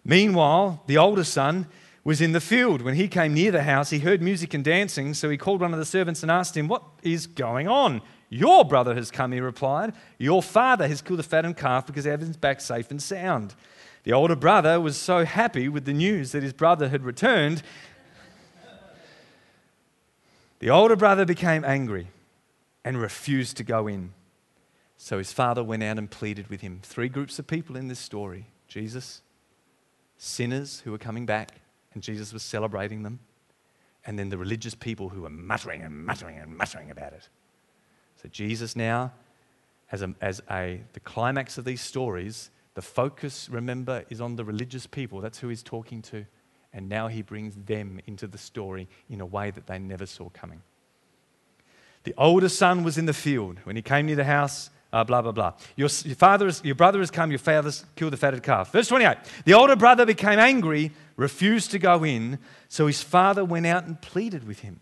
Meanwhile, 0.04 0.84
the 0.88 0.98
older 0.98 1.24
son 1.24 1.68
was 2.04 2.22
in 2.22 2.32
the 2.32 2.42
field. 2.42 2.82
When 2.82 2.96
he 2.96 3.08
came 3.08 3.34
near 3.34 3.52
the 3.52 3.64
house, 3.64 3.92
he 3.92 4.00
heard 4.00 4.22
music 4.22 4.54
and 4.54 4.64
dancing, 4.64 5.14
so 5.14 5.30
he 5.30 5.38
called 5.38 5.62
one 5.62 5.74
of 5.74 5.80
the 5.80 5.86
servants 5.86 6.24
and 6.24 6.32
asked 6.32 6.58
him, 6.58 6.68
What 6.68 6.84
is 7.04 7.28
going 7.28 7.68
on? 7.68 8.02
Your 8.30 8.64
brother 8.66 8.96
has 8.96 9.12
come, 9.12 9.34
he 9.34 9.40
replied. 9.40 9.94
Your 10.18 10.42
father 10.42 10.88
has 10.88 11.02
killed 11.02 11.20
the 11.20 11.24
fattened 11.24 11.58
calf 11.58 11.86
because 11.86 12.08
Evan's 12.08 12.38
back 12.38 12.62
safe 12.62 12.90
and 12.90 13.02
sound. 13.02 13.56
The 14.04 14.14
older 14.14 14.36
brother 14.36 14.80
was 14.80 14.98
so 14.98 15.26
happy 15.26 15.68
with 15.70 15.86
the 15.86 15.94
news 15.94 16.32
that 16.32 16.42
his 16.42 16.54
brother 16.54 16.90
had 16.90 17.04
returned. 17.04 17.62
The 20.60 20.70
older 20.70 20.96
brother 20.96 21.26
became 21.26 21.66
angry 21.66 22.08
and 22.84 23.00
refused 23.00 23.58
to 23.58 23.64
go 23.64 23.88
in. 23.88 24.14
So 24.98 25.18
his 25.18 25.34
father 25.34 25.64
went 25.64 25.84
out 25.84 25.98
and 25.98 26.10
pleaded 26.10 26.48
with 26.48 26.62
him. 26.62 26.80
Three 26.84 27.10
groups 27.10 27.38
of 27.38 27.48
people 27.48 27.76
in 27.76 27.88
this 27.88 28.00
story 28.00 28.48
Jesus, 28.68 29.22
sinners 30.24 30.82
who 30.82 30.92
were 30.92 31.00
coming 31.00 31.26
back, 31.26 31.50
and 31.96 32.04
Jesus 32.04 32.32
was 32.32 32.44
celebrating 32.44 33.02
them, 33.02 33.20
and 34.06 34.20
then 34.20 34.30
the 34.30 34.38
religious 34.38 34.76
people 34.76 35.10
who 35.10 35.22
were 35.22 35.32
muttering 35.32 35.82
and 35.82 36.06
muttering 36.06 36.38
and 36.38 36.56
muttering 36.56 36.92
about 36.92 37.14
it. 37.14 37.28
So 38.22 38.30
Jesus 38.30 38.76
now, 38.76 39.14
as 39.92 40.04
a, 40.04 40.14
as 40.22 40.40
a 40.52 40.82
the 40.94 41.00
climax 41.00 41.58
of 41.58 41.66
these 41.66 41.82
stories, 41.82 42.52
the 42.76 42.84
focus, 42.84 43.50
remember, 43.50 44.06
is 44.10 44.22
on 44.22 44.36
the 44.36 44.46
religious 44.46 44.86
people. 44.86 45.22
That's 45.22 45.40
who 45.40 45.48
he's 45.48 45.64
talking 45.64 46.04
to. 46.04 46.26
And 46.72 46.88
now 46.88 47.08
he 47.08 47.24
brings 47.24 47.56
them 47.56 48.00
into 48.06 48.28
the 48.28 48.38
story 48.38 48.88
in 49.10 49.22
a 49.22 49.26
way 49.26 49.50
that 49.50 49.66
they 49.66 49.80
never 49.80 50.06
saw 50.06 50.30
coming. 50.30 50.62
The 52.04 52.14
older 52.16 52.48
son 52.48 52.84
was 52.84 52.98
in 52.98 53.08
the 53.08 53.14
field. 53.14 53.58
When 53.64 53.76
he 53.76 53.82
came 53.82 54.06
near 54.06 54.16
the 54.16 54.24
house, 54.24 54.70
uh, 54.94 55.04
blah, 55.04 55.22
blah, 55.22 55.32
blah. 55.32 55.54
Your, 55.76 55.90
your, 56.04 56.16
father 56.16 56.48
is, 56.48 56.62
your 56.64 56.76
brother 56.76 57.00
has 57.00 57.12
come, 57.12 57.32
your 57.32 57.40
father's 57.40 57.86
killed 57.96 58.14
the 58.14 58.18
fatted 58.18 58.44
calf. 58.44 58.72
Verse 58.72 58.88
28 58.88 59.18
The 59.46 59.54
older 59.54 59.76
brother 59.76 60.06
became 60.06 60.40
angry, 60.40 60.92
refused 61.16 61.72
to 61.72 61.80
go 61.80 62.04
in, 62.04 62.40
so 62.68 62.88
his 62.88 63.02
father 63.02 63.46
went 63.46 63.66
out 63.66 63.86
and 63.86 64.02
pleaded 64.02 64.48
with 64.48 64.60
him. 64.60 64.80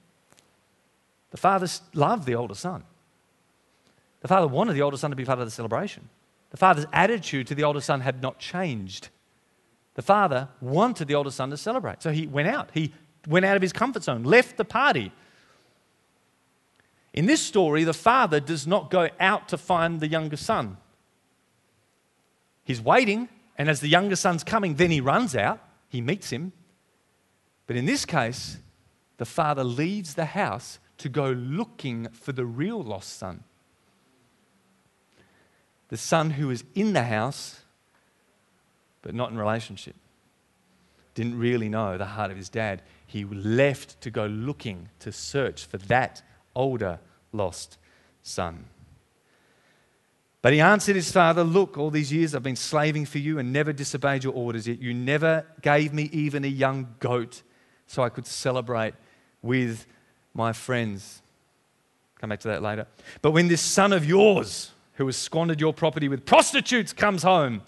The 1.31 1.37
father 1.37 1.67
loved 1.93 2.25
the 2.25 2.35
older 2.35 2.55
son. 2.55 2.83
The 4.21 4.27
father 4.27 4.47
wanted 4.47 4.73
the 4.73 4.81
older 4.81 4.97
son 4.97 5.11
to 5.11 5.15
be 5.15 5.25
part 5.25 5.39
of 5.39 5.45
the 5.45 5.51
celebration. 5.51 6.09
The 6.49 6.57
father's 6.57 6.85
attitude 6.91 7.47
to 7.47 7.55
the 7.55 7.63
older 7.63 7.81
son 7.81 8.01
had 8.01 8.21
not 8.21 8.39
changed. 8.39 9.09
The 9.93 10.01
father 10.01 10.49
wanted 10.59 11.07
the 11.07 11.15
older 11.15 11.31
son 11.31 11.51
to 11.51 11.57
celebrate. 11.57 12.01
So 12.01 12.11
he 12.11 12.25
went 12.25 12.47
out. 12.47 12.69
He 12.73 12.93
went 13.27 13.45
out 13.45 13.55
of 13.55 13.61
his 13.61 13.73
comfort 13.73 14.03
zone, 14.03 14.23
left 14.23 14.57
the 14.57 14.65
party, 14.65 15.11
in 17.19 17.25
this 17.25 17.41
story, 17.41 17.83
the 17.83 17.91
father 17.91 18.39
does 18.39 18.65
not 18.65 18.89
go 18.89 19.09
out 19.19 19.49
to 19.49 19.57
find 19.57 19.99
the 19.99 20.07
younger 20.07 20.37
son. 20.37 20.77
He's 22.63 22.79
waiting, 22.79 23.27
and 23.57 23.69
as 23.69 23.81
the 23.81 23.89
younger 23.89 24.15
son's 24.15 24.41
coming, 24.41 24.75
then 24.75 24.89
he 24.89 25.01
runs 25.01 25.35
out, 25.35 25.59
he 25.89 25.99
meets 25.99 26.29
him. 26.29 26.53
But 27.67 27.75
in 27.75 27.85
this 27.85 28.05
case, 28.05 28.59
the 29.17 29.25
father 29.25 29.65
leaves 29.65 30.13
the 30.13 30.27
house 30.27 30.79
to 30.99 31.09
go 31.09 31.31
looking 31.31 32.07
for 32.07 32.31
the 32.31 32.45
real 32.45 32.81
lost 32.81 33.17
son. 33.17 33.43
The 35.89 35.97
son 35.97 36.29
who 36.29 36.47
was 36.47 36.63
in 36.73 36.93
the 36.93 37.03
house, 37.03 37.59
but 39.01 39.13
not 39.13 39.29
in 39.29 39.37
relationship. 39.37 39.97
Didn't 41.15 41.37
really 41.37 41.67
know 41.67 41.97
the 41.97 42.05
heart 42.05 42.31
of 42.31 42.37
his 42.37 42.47
dad. 42.47 42.81
He 43.05 43.25
left 43.25 43.99
to 43.99 44.09
go 44.09 44.25
looking 44.25 44.87
to 44.99 45.11
search 45.11 45.65
for 45.65 45.79
that 45.79 46.21
older 46.55 47.01
lost 47.31 47.77
son. 48.23 48.65
But 50.41 50.53
he 50.53 50.61
answered 50.61 50.95
his 50.95 51.11
father, 51.11 51.43
Look, 51.43 51.77
all 51.77 51.89
these 51.89 52.13
years 52.13 52.33
I've 52.33 52.43
been 52.43 52.55
slaving 52.55 53.05
for 53.05 53.17
you 53.17 53.39
and 53.39 53.51
never 53.51 53.73
disobeyed 53.73 54.23
your 54.23 54.33
orders, 54.33 54.67
yet 54.67 54.79
you 54.79 54.93
never 54.93 55.45
gave 55.61 55.93
me 55.93 56.09
even 56.13 56.45
a 56.45 56.47
young 56.47 56.95
goat 56.99 57.41
so 57.87 58.03
I 58.03 58.09
could 58.09 58.25
celebrate 58.25 58.93
with 59.41 59.85
my 60.33 60.53
friends. 60.53 61.21
Come 62.19 62.29
back 62.29 62.39
to 62.41 62.49
that 62.49 62.61
later. 62.61 62.87
But 63.21 63.31
when 63.31 63.47
this 63.47 63.61
son 63.61 63.91
of 63.93 64.05
yours, 64.05 64.71
who 64.93 65.05
has 65.05 65.17
squandered 65.17 65.59
your 65.59 65.73
property 65.73 66.07
with 66.07 66.25
prostitutes, 66.25 66.93
comes 66.93 67.23
home, 67.23 67.61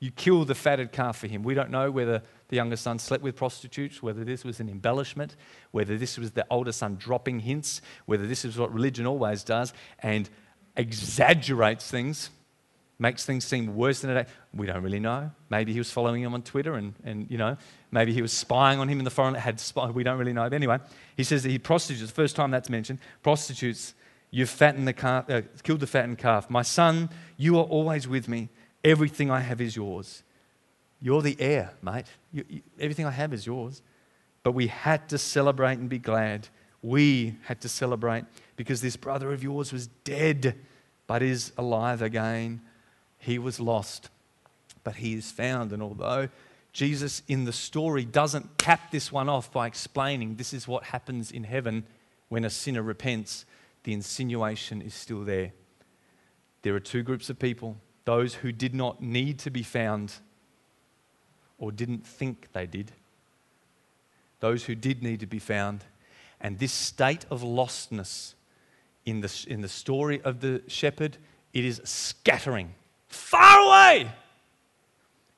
you 0.00 0.10
kill 0.10 0.44
the 0.44 0.54
fatted 0.54 0.92
calf 0.92 1.18
for 1.18 1.26
him. 1.26 1.42
We 1.42 1.54
don't 1.54 1.70
know 1.70 1.90
whether 1.90 2.22
the 2.48 2.56
younger 2.56 2.76
son 2.76 2.98
slept 2.98 3.22
with 3.22 3.34
prostitutes, 3.34 4.02
whether 4.02 4.24
this 4.24 4.44
was 4.44 4.60
an 4.60 4.68
embellishment, 4.68 5.34
whether 5.72 5.98
this 5.98 6.16
was 6.16 6.32
the 6.32 6.46
older 6.50 6.72
son 6.72 6.96
dropping 6.96 7.40
hints, 7.40 7.82
whether 8.06 8.26
this 8.26 8.44
is 8.44 8.56
what 8.56 8.72
religion 8.72 9.06
always 9.06 9.42
does 9.42 9.72
and 9.98 10.30
exaggerates 10.76 11.90
things. 11.90 12.30
makes 13.00 13.24
things 13.24 13.44
seem 13.44 13.74
worse 13.76 14.00
than 14.00 14.16
it. 14.16 14.28
We 14.54 14.66
don't 14.66 14.82
really 14.82 15.00
know. 15.00 15.30
Maybe 15.50 15.72
he 15.72 15.78
was 15.78 15.90
following 15.90 16.22
him 16.22 16.34
on 16.34 16.42
Twitter, 16.42 16.74
and, 16.74 16.94
and 17.04 17.30
you 17.30 17.38
know, 17.38 17.56
maybe 17.90 18.12
he 18.12 18.22
was 18.22 18.32
spying 18.32 18.78
on 18.80 18.88
him 18.88 18.98
in 18.98 19.04
the 19.04 19.10
foreign. 19.10 19.34
Had 19.34 19.60
spy, 19.60 19.90
we 19.90 20.02
don't 20.04 20.18
really 20.18 20.32
know. 20.32 20.44
But 20.44 20.54
anyway, 20.54 20.78
he 21.16 21.24
says 21.24 21.42
that 21.42 21.50
he 21.50 21.58
prostitutes. 21.58 22.10
First 22.10 22.36
time 22.36 22.50
that's 22.50 22.70
mentioned, 22.70 22.98
prostitutes. 23.22 23.94
You've 24.30 24.50
fattened 24.50 24.86
the 24.86 24.92
calf, 24.92 25.30
uh, 25.30 25.40
killed 25.62 25.80
the 25.80 25.86
fattened 25.86 26.18
calf. 26.18 26.50
My 26.50 26.60
son, 26.60 27.08
you 27.38 27.58
are 27.58 27.64
always 27.64 28.06
with 28.06 28.28
me. 28.28 28.50
Everything 28.84 29.30
I 29.30 29.40
have 29.40 29.60
is 29.60 29.76
yours. 29.76 30.22
You're 31.00 31.22
the 31.22 31.36
heir, 31.38 31.72
mate. 31.82 32.06
You, 32.32 32.44
you, 32.48 32.62
everything 32.78 33.06
I 33.06 33.10
have 33.10 33.32
is 33.32 33.46
yours. 33.46 33.82
But 34.42 34.52
we 34.52 34.68
had 34.68 35.08
to 35.10 35.18
celebrate 35.18 35.78
and 35.78 35.88
be 35.88 35.98
glad. 35.98 36.48
We 36.82 37.36
had 37.44 37.60
to 37.62 37.68
celebrate 37.68 38.24
because 38.56 38.80
this 38.80 38.96
brother 38.96 39.32
of 39.32 39.42
yours 39.42 39.72
was 39.72 39.88
dead, 40.04 40.56
but 41.06 41.22
is 41.22 41.52
alive 41.58 42.02
again. 42.02 42.60
He 43.18 43.38
was 43.38 43.58
lost, 43.58 44.10
but 44.84 44.96
he 44.96 45.14
is 45.14 45.30
found. 45.30 45.72
And 45.72 45.82
although 45.82 46.28
Jesus 46.72 47.22
in 47.26 47.44
the 47.44 47.52
story 47.52 48.04
doesn't 48.04 48.58
cap 48.58 48.92
this 48.92 49.10
one 49.10 49.28
off 49.28 49.50
by 49.50 49.66
explaining 49.66 50.36
this 50.36 50.52
is 50.52 50.68
what 50.68 50.84
happens 50.84 51.32
in 51.32 51.44
heaven 51.44 51.84
when 52.28 52.44
a 52.44 52.50
sinner 52.50 52.82
repents, 52.82 53.44
the 53.84 53.92
insinuation 53.92 54.80
is 54.82 54.94
still 54.94 55.24
there. 55.24 55.52
There 56.62 56.74
are 56.74 56.80
two 56.80 57.02
groups 57.02 57.30
of 57.30 57.38
people 57.38 57.76
those 58.08 58.36
who 58.36 58.50
did 58.50 58.74
not 58.74 59.02
need 59.02 59.38
to 59.38 59.50
be 59.50 59.62
found 59.62 60.14
or 61.58 61.70
didn't 61.70 62.06
think 62.06 62.48
they 62.54 62.64
did, 62.64 62.90
those 64.40 64.64
who 64.64 64.74
did 64.74 65.02
need 65.02 65.20
to 65.20 65.26
be 65.26 65.38
found. 65.38 65.84
And 66.40 66.58
this 66.58 66.72
state 66.72 67.26
of 67.30 67.42
lostness 67.42 68.32
in 69.04 69.20
the, 69.20 69.46
in 69.46 69.60
the 69.60 69.68
story 69.68 70.22
of 70.22 70.40
the 70.40 70.62
shepherd, 70.68 71.18
it 71.52 71.66
is 71.66 71.82
scattering 71.84 72.72
far 73.08 73.58
away. 73.60 74.10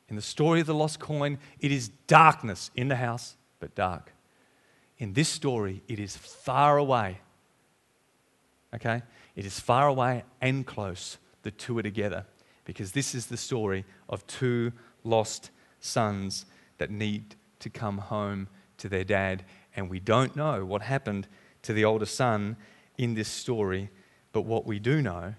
In 0.08 0.14
the 0.14 0.22
story 0.22 0.60
of 0.60 0.68
the 0.68 0.74
lost 0.74 1.00
coin, 1.00 1.38
it 1.58 1.72
is 1.72 1.88
darkness 2.06 2.70
in 2.76 2.86
the 2.86 2.94
house, 2.94 3.34
but 3.58 3.74
dark. 3.74 4.12
In 4.96 5.14
this 5.14 5.28
story, 5.28 5.82
it 5.88 5.98
is 5.98 6.16
far 6.16 6.78
away. 6.78 7.18
Okay? 8.72 9.02
It 9.34 9.44
is 9.44 9.58
far 9.58 9.88
away 9.88 10.22
and 10.40 10.64
close. 10.64 11.18
The 11.42 11.50
two 11.50 11.76
are 11.76 11.82
together. 11.82 12.26
Because 12.70 12.92
this 12.92 13.16
is 13.16 13.26
the 13.26 13.36
story 13.36 13.84
of 14.08 14.24
two 14.28 14.70
lost 15.02 15.50
sons 15.80 16.46
that 16.78 16.88
need 16.88 17.34
to 17.58 17.68
come 17.68 17.98
home 17.98 18.46
to 18.78 18.88
their 18.88 19.02
dad. 19.02 19.44
And 19.74 19.90
we 19.90 19.98
don't 19.98 20.36
know 20.36 20.64
what 20.64 20.82
happened 20.82 21.26
to 21.62 21.72
the 21.72 21.84
older 21.84 22.06
son 22.06 22.56
in 22.96 23.14
this 23.14 23.26
story, 23.26 23.90
but 24.30 24.42
what 24.42 24.66
we 24.66 24.78
do 24.78 25.02
know 25.02 25.34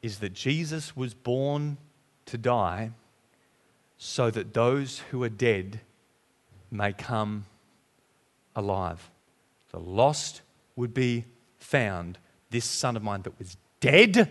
is 0.00 0.20
that 0.20 0.32
Jesus 0.32 0.94
was 0.94 1.12
born 1.12 1.76
to 2.26 2.38
die 2.38 2.92
so 3.98 4.30
that 4.30 4.54
those 4.54 5.00
who 5.10 5.24
are 5.24 5.28
dead 5.28 5.80
may 6.70 6.92
come 6.92 7.46
alive. 8.54 9.10
The 9.72 9.80
lost 9.80 10.42
would 10.76 10.94
be 10.94 11.24
found. 11.58 12.16
This 12.50 12.64
son 12.64 12.96
of 12.96 13.02
mine 13.02 13.22
that 13.22 13.36
was 13.40 13.56
dead 13.80 14.30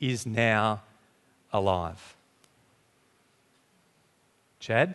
is 0.00 0.26
now 0.26 0.82
alive. 1.52 2.16
Chad, 4.60 4.94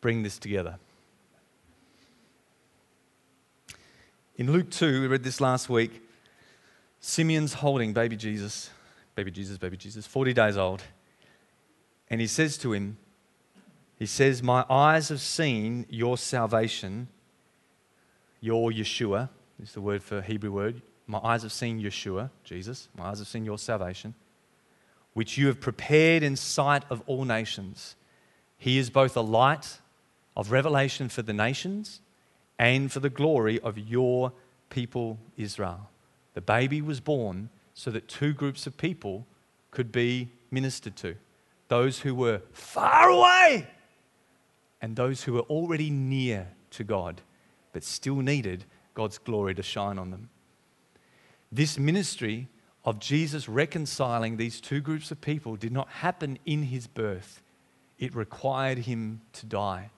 bring 0.00 0.22
this 0.22 0.38
together. 0.38 0.78
In 4.36 4.52
Luke 4.52 4.70
2, 4.70 5.00
we 5.00 5.06
read 5.06 5.24
this 5.24 5.40
last 5.40 5.70
week. 5.70 6.02
Simeon's 7.00 7.54
holding 7.54 7.92
baby 7.92 8.16
Jesus, 8.16 8.70
baby 9.14 9.30
Jesus, 9.30 9.56
baby 9.56 9.76
Jesus, 9.76 10.06
40 10.06 10.34
days 10.34 10.56
old. 10.56 10.82
And 12.10 12.20
he 12.20 12.26
says 12.26 12.58
to 12.58 12.72
him, 12.72 12.98
He 13.98 14.06
says, 14.06 14.42
My 14.42 14.64
eyes 14.68 15.08
have 15.08 15.20
seen 15.20 15.86
your 15.88 16.18
salvation, 16.18 17.08
your 18.40 18.70
Yeshua, 18.70 19.30
is 19.62 19.72
the 19.72 19.80
word 19.80 20.02
for 20.02 20.20
Hebrew 20.20 20.52
word. 20.52 20.82
My 21.06 21.18
eyes 21.22 21.42
have 21.42 21.52
seen 21.52 21.80
Yeshua, 21.80 22.30
Jesus. 22.44 22.88
My 22.96 23.04
eyes 23.04 23.18
have 23.20 23.28
seen 23.28 23.44
your 23.44 23.58
salvation, 23.58 24.14
which 25.16 25.38
you 25.38 25.46
have 25.46 25.58
prepared 25.58 26.22
in 26.22 26.36
sight 26.36 26.84
of 26.90 27.02
all 27.06 27.24
nations. 27.24 27.96
He 28.58 28.76
is 28.76 28.90
both 28.90 29.16
a 29.16 29.22
light 29.22 29.80
of 30.36 30.52
revelation 30.52 31.08
for 31.08 31.22
the 31.22 31.32
nations 31.32 32.02
and 32.58 32.92
for 32.92 33.00
the 33.00 33.08
glory 33.08 33.58
of 33.60 33.78
your 33.78 34.30
people, 34.68 35.18
Israel. 35.38 35.88
The 36.34 36.42
baby 36.42 36.82
was 36.82 37.00
born 37.00 37.48
so 37.72 37.90
that 37.92 38.08
two 38.08 38.34
groups 38.34 38.66
of 38.66 38.76
people 38.76 39.26
could 39.70 39.90
be 39.90 40.28
ministered 40.50 40.96
to 40.96 41.16
those 41.68 42.00
who 42.00 42.14
were 42.14 42.42
far 42.52 43.08
away 43.08 43.68
and 44.82 44.96
those 44.96 45.22
who 45.22 45.32
were 45.32 45.48
already 45.48 45.88
near 45.88 46.46
to 46.72 46.84
God, 46.84 47.22
but 47.72 47.84
still 47.84 48.16
needed 48.16 48.66
God's 48.92 49.16
glory 49.16 49.54
to 49.54 49.62
shine 49.62 49.98
on 49.98 50.10
them. 50.10 50.28
This 51.50 51.78
ministry 51.78 52.48
of 52.86 53.00
Jesus 53.00 53.48
reconciling 53.48 54.36
these 54.36 54.60
two 54.60 54.80
groups 54.80 55.10
of 55.10 55.20
people 55.20 55.56
did 55.56 55.72
not 55.72 55.88
happen 55.88 56.38
in 56.46 56.62
his 56.62 56.86
birth, 56.86 57.42
it 57.98 58.14
required 58.14 58.78
him 58.78 59.20
to 59.32 59.44
die. 59.44 59.90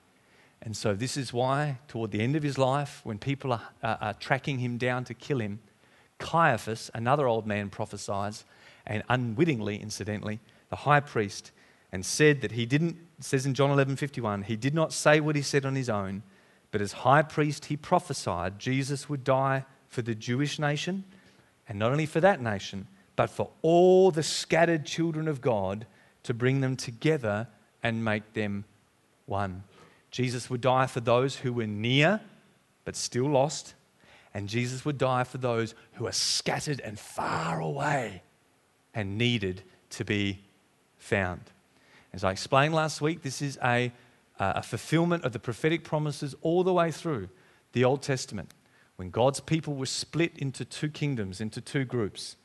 And 0.61 0.75
so, 0.75 0.93
this 0.93 1.15
is 1.15 1.31
why, 1.31 1.77
toward 1.87 2.11
the 2.11 2.19
end 2.19 2.35
of 2.35 2.43
his 2.43 2.57
life, 2.57 2.99
when 3.05 3.19
people 3.19 3.53
are, 3.53 3.69
are, 3.81 3.97
are 4.01 4.13
tracking 4.15 4.59
him 4.59 4.77
down 4.77 5.05
to 5.05 5.13
kill 5.13 5.39
him, 5.39 5.59
Caiaphas, 6.17 6.91
another 6.93 7.27
old 7.27 7.47
man, 7.47 7.69
prophesies, 7.69 8.43
and 8.85 9.03
unwittingly, 9.07 9.77
incidentally, 9.77 10.39
the 10.69 10.75
high 10.77 10.99
priest, 10.99 11.51
and 11.91 12.05
said 12.05 12.41
that 12.41 12.51
he 12.51 12.65
didn't, 12.65 12.97
says 13.19 13.45
in 13.45 13.53
John 13.53 13.71
11 13.71 13.95
51, 13.95 14.43
he 14.43 14.57
did 14.57 14.73
not 14.73 14.91
say 14.91 15.19
what 15.19 15.35
he 15.35 15.41
said 15.41 15.65
on 15.65 15.75
his 15.75 15.89
own, 15.89 16.23
but 16.71 16.81
as 16.81 16.91
high 16.91 17.21
priest, 17.21 17.65
he 17.65 17.77
prophesied 17.77 18.59
Jesus 18.59 19.07
would 19.07 19.23
die 19.23 19.65
for 19.87 20.01
the 20.01 20.15
Jewish 20.15 20.59
nation, 20.59 21.05
and 21.69 21.79
not 21.79 21.91
only 21.91 22.07
for 22.07 22.19
that 22.19 22.41
nation, 22.41 22.87
but 23.15 23.29
for 23.29 23.51
all 23.61 24.11
the 24.11 24.23
scattered 24.23 24.85
children 24.85 25.27
of 25.27 25.39
God 25.39 25.85
to 26.23 26.33
bring 26.33 26.61
them 26.61 26.75
together 26.75 27.47
and 27.83 28.03
make 28.03 28.33
them 28.33 28.65
one. 29.27 29.63
Jesus 30.11 30.49
would 30.49 30.61
die 30.61 30.87
for 30.87 30.99
those 30.99 31.37
who 31.37 31.53
were 31.53 31.67
near 31.67 32.19
but 32.83 32.95
still 32.95 33.29
lost, 33.29 33.75
and 34.33 34.49
Jesus 34.49 34.83
would 34.83 34.97
die 34.97 35.23
for 35.23 35.37
those 35.37 35.75
who 35.93 36.07
are 36.07 36.11
scattered 36.11 36.81
and 36.81 36.97
far 36.99 37.59
away 37.59 38.23
and 38.95 39.17
needed 39.17 39.61
to 39.91 40.03
be 40.03 40.39
found. 40.97 41.41
As 42.13 42.23
I 42.23 42.31
explained 42.31 42.73
last 42.73 43.01
week, 43.01 43.21
this 43.21 43.41
is 43.41 43.59
a, 43.63 43.91
uh, 44.39 44.53
a 44.55 44.63
fulfillment 44.63 45.23
of 45.23 45.33
the 45.33 45.39
prophetic 45.39 45.83
promises 45.83 46.35
all 46.41 46.63
the 46.63 46.73
way 46.73 46.91
through 46.91 47.29
the 47.73 47.83
Old 47.83 48.01
Testament. 48.01 48.49
When 48.99 49.11
God's 49.11 49.39
people 49.39 49.75
were 49.75 49.85
split 49.85 50.37
into 50.39 50.65
two 50.65 50.89
kingdoms, 50.89 51.39
into 51.39 51.61
two 51.61 51.85
groups, 51.85 52.35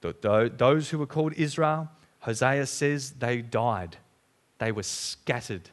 those 0.00 0.90
who 0.90 0.98
were 0.98 1.06
called 1.06 1.32
Israel, 1.34 1.88
Hosea 2.18 2.66
says 2.66 3.12
they 3.12 3.40
died. 3.40 3.98
They 4.58 4.72
were 4.72 4.82
scattered. 4.82 5.70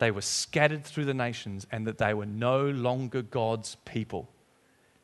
They 0.00 0.10
were 0.10 0.20
scattered 0.20 0.84
through 0.84 1.06
the 1.06 1.14
nations 1.14 1.66
and 1.72 1.86
that 1.86 1.96
they 1.96 2.12
were 2.12 2.26
no 2.26 2.68
longer 2.68 3.22
God's 3.22 3.78
people. 3.86 4.28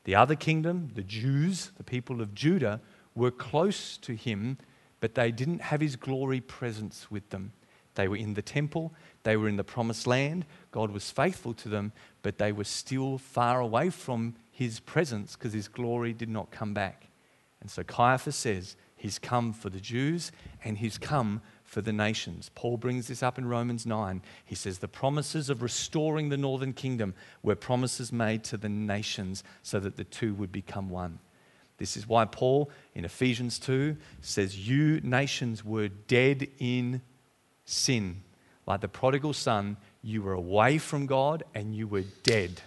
The 0.05 0.15
other 0.15 0.37
kingdom, 0.37 0.91
the 0.95 1.03
Jews, 1.03 1.71
the 1.79 1.83
people 1.83 2.21
of 2.21 2.35
Judah, 2.35 2.83
were 3.15 3.31
close 3.31 3.97
to 3.97 4.15
him, 4.15 4.59
but 5.01 5.15
they 5.15 5.33
didn't 5.33 5.63
have 5.63 5.81
his 5.81 5.97
glory 5.97 6.43
presence 6.43 7.11
with 7.11 7.31
them. 7.31 7.55
They 7.95 8.09
were 8.09 8.17
in 8.17 8.35
the 8.35 8.43
temple, 8.43 8.93
they 9.25 9.37
were 9.37 9.49
in 9.49 9.57
the 9.57 9.65
promised 9.65 10.07
land. 10.07 10.47
God 10.71 10.91
was 10.91 11.11
faithful 11.11 11.55
to 11.55 11.69
them, 11.69 11.93
but 12.23 12.39
they 12.39 12.53
were 12.53 12.65
still 12.65 13.19
far 13.19 13.61
away 13.61 13.91
from 13.91 14.35
his 14.51 14.81
presence 14.81 15.35
because 15.35 15.53
his 15.53 15.69
glory 15.69 16.13
did 16.13 16.29
not 16.29 16.51
come 16.51 16.73
back. 16.73 17.09
And 17.61 17.71
so 17.71 17.83
Caiaphas 17.83 18.37
says, 18.37 18.77
He's 18.97 19.19
come 19.19 19.53
for 19.53 19.69
the 19.69 19.81
Jews 19.81 20.33
and 20.65 20.79
he's 20.79 20.97
come 20.97 21.43
for 21.63 21.83
the 21.83 21.93
nations. 21.93 22.51
Paul 22.55 22.79
brings 22.79 23.09
this 23.09 23.23
up 23.23 23.37
in 23.37 23.47
Romans 23.47 23.85
9. 23.85 24.23
He 24.47 24.55
says, 24.55 24.79
The 24.79 24.89
promises 24.89 25.51
of 25.51 25.61
restoring 25.61 26.31
the 26.31 26.39
northern 26.39 26.73
kingdom 26.73 27.13
were 27.43 27.55
promises 27.55 28.13
made 28.13 28.45
to 28.45 28.57
the 28.57 28.71
nations 28.71 29.45
so 29.63 29.79
that 29.81 29.97
the 29.97 30.05
two 30.05 30.33
would 30.35 30.53
become 30.53 30.89
one. 30.89 31.19
This 31.77 31.99
is 31.99 32.09
why 32.09 32.25
Paul 32.25 32.71
in 32.95 33.05
Ephesians 33.05 33.59
2 33.59 33.97
says, 34.23 34.69
You 34.69 35.01
nations 35.03 35.65
were 35.65 35.89
dead 35.89 36.49
in 36.59 37.03
sin. 37.67 38.23
Like 38.67 38.81
the 38.81 38.89
prodigal 38.89 39.33
son, 39.33 39.77
you 40.03 40.23
were 40.23 40.33
away 40.33 40.79
from 40.79 41.07
God 41.07 41.43
and 41.55 41.75
you 41.75 41.87
were 41.87 42.05
dead. 42.23 42.63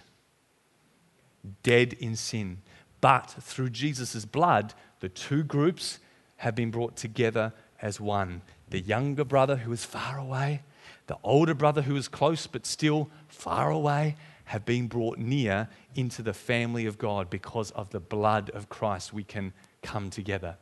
Dead 1.62 1.94
in 1.94 2.16
sin. 2.16 2.58
But 3.00 3.34
through 3.40 3.70
Jesus' 3.70 4.24
blood, 4.24 4.74
the 5.00 5.08
two 5.08 5.42
groups 5.42 5.98
have 6.36 6.54
been 6.54 6.70
brought 6.70 6.96
together 6.96 7.52
as 7.80 8.00
one 8.00 8.42
the 8.70 8.80
younger 8.80 9.24
brother 9.24 9.56
who 9.56 9.72
is 9.72 9.84
far 9.84 10.18
away, 10.18 10.60
the 11.06 11.16
older 11.22 11.54
brother 11.54 11.80
who 11.80 11.96
is 11.96 12.06
close 12.06 12.46
but 12.46 12.66
still 12.66 13.08
far 13.28 13.70
away, 13.70 14.14
have 14.44 14.66
been 14.66 14.88
brought 14.88 15.18
near 15.18 15.68
into 15.94 16.20
the 16.20 16.34
family 16.34 16.84
of 16.84 16.98
God 16.98 17.30
because 17.30 17.70
of 17.70 17.88
the 17.90 18.00
blood 18.00 18.50
of 18.50 18.68
Christ. 18.68 19.12
We 19.12 19.24
can 19.24 19.54
come 19.82 20.10
together. 20.10 20.56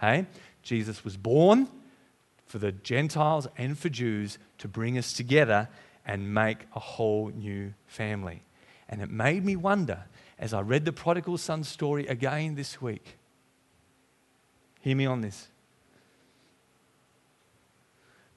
Hey? 0.00 0.26
Jesus 0.62 1.04
was 1.04 1.16
born 1.16 1.68
for 2.52 2.58
the 2.58 2.70
Gentiles 2.70 3.48
and 3.56 3.78
for 3.78 3.88
Jews 3.88 4.36
to 4.58 4.68
bring 4.68 4.98
us 4.98 5.14
together 5.14 5.70
and 6.04 6.34
make 6.34 6.66
a 6.76 6.78
whole 6.78 7.30
new 7.30 7.72
family. 7.86 8.42
And 8.90 9.00
it 9.00 9.08
made 9.08 9.42
me 9.42 9.56
wonder 9.56 10.04
as 10.38 10.52
I 10.52 10.60
read 10.60 10.84
the 10.84 10.92
prodigal 10.92 11.38
son 11.38 11.64
story 11.64 12.06
again 12.06 12.54
this 12.54 12.82
week. 12.82 13.16
Hear 14.82 14.94
me 14.94 15.06
on 15.06 15.22
this. 15.22 15.48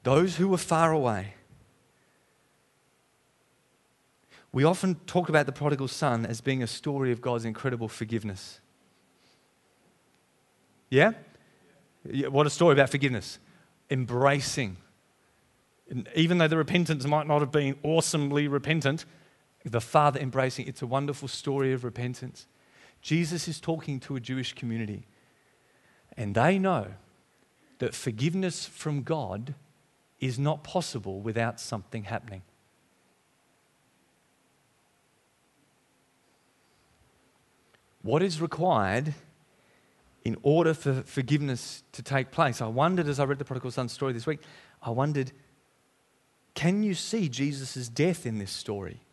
Those 0.04 0.38
who 0.38 0.48
were 0.48 0.58
far 0.58 0.94
away, 0.94 1.34
we 4.54 4.64
often 4.64 4.96
talk 5.08 5.28
about 5.28 5.46
the 5.46 5.52
prodigal 5.52 5.90
son 5.90 6.26
as 6.26 6.40
being 6.40 6.64
a 6.64 6.68
story 6.68 7.12
of 7.12 7.20
God's 7.20 7.44
incredible 7.44 7.90
forgiveness. 7.90 8.62
Yeah? 10.90 11.12
What 12.30 12.48
a 12.48 12.50
story 12.50 12.72
about 12.72 12.90
forgiveness. 12.90 13.40
Embracing. 13.90 14.78
even 16.16 16.40
though 16.40 16.48
the 16.48 16.58
repentance 16.58 17.06
might 17.06 17.28
not 17.28 17.42
have 17.42 17.52
been 17.52 17.78
awesomely 17.84 18.48
repentant, 18.48 19.06
the 19.64 19.82
Father 19.82 20.20
embracing. 20.20 20.68
It's 20.68 20.82
a 20.82 20.88
wonderful 20.88 21.28
story 21.28 21.74
of 21.74 21.84
repentance. 21.84 22.48
Jesus 23.02 23.48
is 23.48 23.60
talking 23.60 24.00
to 24.02 24.16
a 24.16 24.20
Jewish 24.20 24.54
community, 24.54 25.06
and 26.18 26.34
they 26.34 26.58
know 26.58 26.88
that 27.80 27.94
forgiveness 27.94 28.66
from 28.66 29.04
God 29.04 29.54
is 30.20 30.40
not 30.40 30.64
possible 30.64 31.20
without 31.20 31.60
something 31.60 32.06
happening. 32.06 32.42
What 38.02 38.22
is 38.22 38.40
required 38.40 39.16
in 40.26 40.36
order 40.44 40.74
for 40.74 41.04
forgiveness 41.04 41.84
to 41.94 42.04
take 42.04 42.32
place? 42.32 42.62
I 42.62 42.68
wondered 42.68 43.08
as 43.08 43.20
I 43.20 43.24
read 43.24 43.40
the 43.40 43.46
prodigal 43.46 43.72
son 43.72 43.88
story 43.88 44.12
this 44.12 44.28
week, 44.28 44.42
I 44.84 44.90
wondered, 44.90 45.32
can 46.54 46.84
you 46.84 46.94
see 46.94 47.30
Jesus' 47.30 47.88
death 47.88 48.26
in 48.26 48.40
this 48.40 48.52
story? 48.52 49.06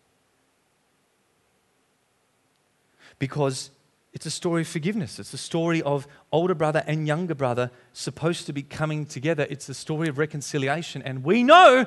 because 3.22 3.70
it's 4.12 4.27
a 4.27 4.31
story 4.33 4.62
of 4.62 4.66
forgiveness. 4.66 5.20
It's 5.20 5.33
a 5.33 5.38
story 5.38 5.81
of 5.83 6.09
older 6.33 6.57
brother 6.57 6.83
and 6.88 7.07
younger 7.07 7.37
brother 7.37 7.70
supposed 7.92 8.46
to 8.46 8.53
be 8.53 8.62
coming 8.62 9.07
together. 9.07 9.46
It's 9.48 9.68
a 9.68 9.75
story 9.75 10.09
of 10.09 10.18
reconciliation. 10.18 11.03
And 11.03 11.22
we 11.22 11.44
know 11.44 11.87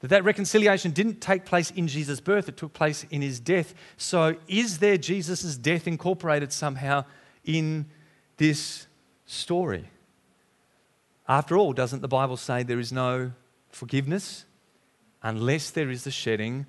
that 0.00 0.08
that 0.08 0.24
reconciliation 0.24 0.90
didn't 0.90 1.20
take 1.20 1.44
place 1.44 1.70
in 1.70 1.86
Jesus' 1.86 2.18
birth, 2.18 2.48
it 2.48 2.56
took 2.56 2.72
place 2.72 3.06
in 3.12 3.22
his 3.22 3.38
death. 3.38 3.74
So, 3.96 4.34
is 4.48 4.78
there 4.78 4.98
Jesus' 4.98 5.56
death 5.56 5.86
incorporated 5.86 6.52
somehow 6.52 7.04
in 7.44 7.86
this 8.36 8.86
story? 9.26 9.90
After 11.28 11.56
all, 11.56 11.72
doesn't 11.72 12.02
the 12.02 12.08
Bible 12.08 12.36
say 12.36 12.62
there 12.62 12.78
is 12.78 12.92
no 12.92 13.32
forgiveness 13.70 14.44
unless 15.22 15.70
there 15.70 15.90
is 15.90 16.04
the 16.04 16.10
shedding 16.10 16.66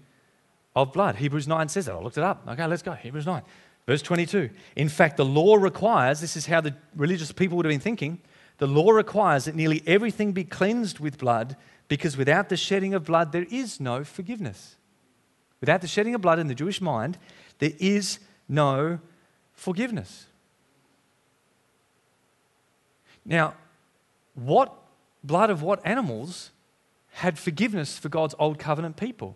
of 0.76 0.94
blood? 0.94 1.18
Hebrews 1.18 1.48
9 1.48 1.70
says 1.70 1.86
that. 1.86 1.96
I 1.96 2.00
looked 2.00 2.18
it 2.18 2.24
up. 2.24 2.48
Okay, 2.48 2.66
let's 2.66 2.82
go. 2.82 2.94
Hebrews 2.94 3.26
9. 3.26 3.42
Verse 3.86 4.02
22 4.02 4.50
In 4.76 4.90
fact, 4.90 5.18
the 5.18 5.26
law 5.26 5.56
requires, 5.56 6.20
this 6.20 6.36
is 6.36 6.46
how 6.46 6.62
the 6.62 6.76
religious 6.96 7.32
people 7.32 7.58
would 7.58 7.66
have 7.66 7.72
been 7.72 7.80
thinking, 7.80 8.20
the 8.58 8.68
law 8.68 8.92
requires 8.92 9.46
that 9.46 9.56
nearly 9.56 9.84
everything 9.86 10.32
be 10.32 10.44
cleansed 10.44 11.00
with 11.00 11.18
blood 11.18 11.56
because 11.88 12.18
without 12.18 12.50
the 12.50 12.58
shedding 12.58 12.94
of 12.94 13.06
blood, 13.06 13.32
there 13.32 13.46
is 13.50 13.80
no 13.80 14.04
forgiveness. 14.04 14.76
Without 15.62 15.82
the 15.82 15.88
shedding 15.88 16.16
of 16.16 16.22
blood 16.22 16.40
in 16.40 16.48
the 16.48 16.56
Jewish 16.56 16.82
mind, 16.82 17.18
there 17.60 17.72
is 17.80 18.20
no 18.48 19.00
forgiveness. 19.54 20.27
Now, 23.28 23.54
what 24.34 24.74
blood 25.24 25.50
of 25.50 25.62
what 25.62 25.86
animals 25.86 26.52
had 27.12 27.38
forgiveness 27.38 28.00
for 28.00 28.10
God's 28.10 28.34
old 28.40 28.58
covenant 28.58 28.96
people? 28.96 29.36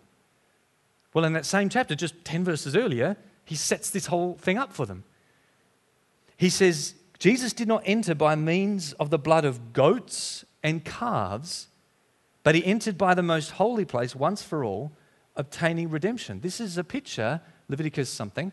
Well, 1.12 1.26
in 1.26 1.34
that 1.34 1.44
same 1.44 1.68
chapter, 1.68 1.94
just 1.94 2.24
10 2.24 2.42
verses 2.42 2.74
earlier, 2.74 3.16
he 3.44 3.54
sets 3.54 3.90
this 3.90 4.06
whole 4.06 4.34
thing 4.34 4.56
up 4.56 4.72
for 4.72 4.86
them. 4.86 5.04
He 6.36 6.48
says, 6.48 6.94
Jesus 7.18 7.52
did 7.52 7.68
not 7.68 7.82
enter 7.84 8.14
by 8.14 8.34
means 8.34 8.94
of 8.94 9.10
the 9.10 9.18
blood 9.18 9.44
of 9.44 9.72
goats 9.72 10.44
and 10.62 10.84
calves, 10.84 11.68
but 12.42 12.54
he 12.54 12.64
entered 12.64 12.96
by 12.96 13.14
the 13.14 13.22
most 13.22 13.52
holy 13.52 13.84
place 13.84 14.16
once 14.16 14.42
for 14.42 14.64
all, 14.64 14.92
obtaining 15.36 15.90
redemption. 15.90 16.40
This 16.40 16.60
is 16.60 16.78
a 16.78 16.84
picture, 16.84 17.40
Leviticus 17.68 18.08
something, 18.08 18.52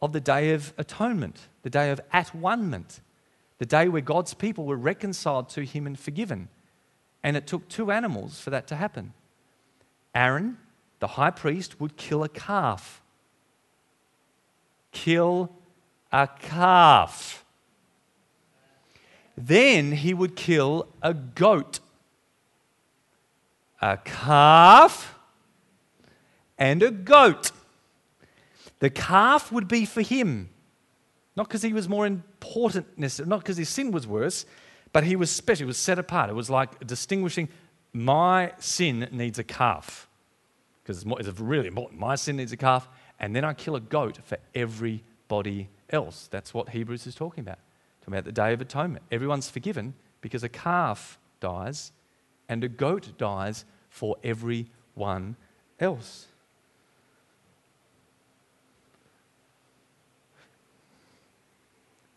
of 0.00 0.12
the 0.12 0.20
day 0.20 0.52
of 0.52 0.72
atonement, 0.78 1.48
the 1.62 1.70
day 1.70 1.90
of 1.90 2.00
at 2.12 2.34
one 2.34 2.70
the 3.58 3.66
day 3.66 3.88
where 3.88 4.02
God's 4.02 4.34
people 4.34 4.64
were 4.64 4.76
reconciled 4.76 5.48
to 5.50 5.64
him 5.64 5.86
and 5.86 5.98
forgiven. 5.98 6.48
And 7.22 7.36
it 7.36 7.46
took 7.46 7.68
two 7.68 7.90
animals 7.90 8.40
for 8.40 8.50
that 8.50 8.66
to 8.68 8.76
happen. 8.76 9.12
Aaron, 10.14 10.58
the 11.00 11.08
high 11.08 11.30
priest, 11.30 11.80
would 11.80 11.96
kill 11.96 12.22
a 12.22 12.28
calf 12.28 13.02
kill 14.92 15.50
a 16.12 16.28
calf. 16.40 17.44
Then 19.36 19.92
he 19.92 20.12
would 20.14 20.34
kill 20.34 20.88
a 21.00 21.14
goat, 21.14 21.78
a 23.80 23.96
calf, 23.98 25.14
and 26.58 26.82
a 26.82 26.90
goat. 26.90 27.52
The 28.80 28.90
calf 28.90 29.52
would 29.52 29.68
be 29.68 29.84
for 29.84 30.02
him, 30.02 30.48
not 31.38 31.46
because 31.46 31.62
he 31.62 31.72
was 31.72 31.88
more 31.88 32.04
important, 32.04 32.98
not 33.24 33.38
because 33.38 33.56
his 33.56 33.68
sin 33.68 33.92
was 33.92 34.08
worse, 34.08 34.44
but 34.92 35.04
he 35.04 35.14
was 35.14 35.30
special. 35.30 35.66
He 35.66 35.68
was 35.68 35.78
set 35.78 35.96
apart. 35.96 36.30
It 36.30 36.32
was 36.32 36.50
like 36.50 36.84
distinguishing 36.84 37.48
my 37.92 38.52
sin 38.58 39.08
needs 39.12 39.38
a 39.38 39.44
calf 39.44 40.08
because 40.82 41.04
it's 41.06 41.40
really 41.40 41.68
important. 41.68 42.00
My 42.00 42.16
sin 42.16 42.38
needs 42.38 42.50
a 42.50 42.56
calf, 42.56 42.88
and 43.20 43.36
then 43.36 43.44
I 43.44 43.54
kill 43.54 43.76
a 43.76 43.80
goat 43.80 44.18
for 44.24 44.36
everybody 44.52 45.68
else. 45.90 46.26
That's 46.28 46.52
what 46.52 46.70
Hebrews 46.70 47.06
is 47.06 47.14
talking 47.14 47.42
about. 47.42 47.58
Talking 48.00 48.14
about 48.14 48.24
the 48.24 48.32
Day 48.32 48.52
of 48.52 48.60
Atonement. 48.60 49.04
Everyone's 49.12 49.48
forgiven 49.48 49.94
because 50.20 50.42
a 50.42 50.48
calf 50.48 51.20
dies 51.38 51.92
and 52.48 52.64
a 52.64 52.68
goat 52.68 53.16
dies 53.16 53.64
for 53.90 54.16
everyone 54.24 55.36
else. 55.78 56.26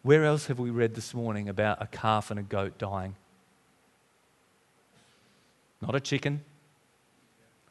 Where 0.03 0.25
else 0.25 0.47
have 0.47 0.57
we 0.57 0.71
read 0.71 0.95
this 0.95 1.13
morning 1.13 1.47
about 1.47 1.81
a 1.81 1.85
calf 1.85 2.31
and 2.31 2.39
a 2.39 2.43
goat 2.43 2.79
dying? 2.79 3.15
Not 5.79 5.93
a 5.93 5.99
chicken, 5.99 6.43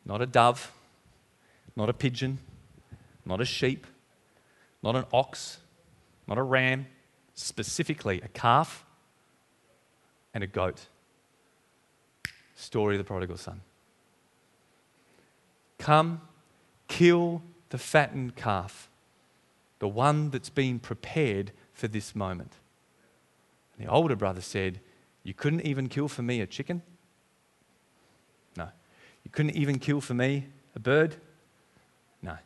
not 0.05 0.23
a 0.23 0.27
dove, 0.27 0.73
not 1.75 1.89
a 1.89 1.93
pigeon, 1.93 2.39
not 3.25 3.41
a 3.41 3.45
sheep, 3.45 3.85
not 4.81 4.95
an 4.95 5.07
ox, 5.13 5.59
not 6.29 6.39
a 6.39 6.43
ram, 6.43 6.87
specifically 7.35 8.21
a 8.21 8.29
calf 8.29 8.85
and 10.33 10.45
a 10.45 10.47
goat. 10.47 10.87
Story 12.55 12.95
of 12.95 12.99
the 12.99 13.05
prodigal 13.05 13.39
son. 13.39 13.61
Come, 15.79 16.21
kill 16.87 17.43
the 17.71 17.79
fattened 17.79 18.37
calf, 18.37 18.89
the 19.81 19.89
one 19.89 20.31
that's 20.31 20.51
been 20.51 20.79
prepared 20.79 21.51
for 21.81 21.89
this 21.89 22.15
moment. 22.15 22.53
And 23.75 23.87
the 23.87 23.91
older 23.91 24.15
brother 24.15 24.43
said, 24.43 24.81
You 25.25 25.33
couldn't 25.33 25.63
even 25.63 25.89
kill 25.89 26.09
for 26.09 26.23
me 26.23 26.43
a 26.43 26.47
chicken? 26.47 26.83
No. 28.55 28.69
You 29.25 29.31
couldn't 29.31 29.57
even 29.57 29.79
kill 29.79 30.03
for 30.03 30.13
me 30.13 30.47
a 30.77 30.79
bird? 30.79 31.17
No. 32.23 32.37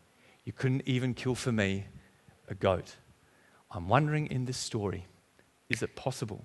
You 0.44 0.52
couldn't 0.52 0.82
even 0.86 1.14
kill 1.14 1.34
for 1.34 1.50
me 1.50 1.86
a 2.48 2.54
goat. 2.54 2.94
I'm 3.72 3.88
wondering 3.88 4.28
in 4.28 4.44
this 4.44 4.56
story, 4.56 5.04
is 5.68 5.82
it 5.82 5.96
possible 5.96 6.44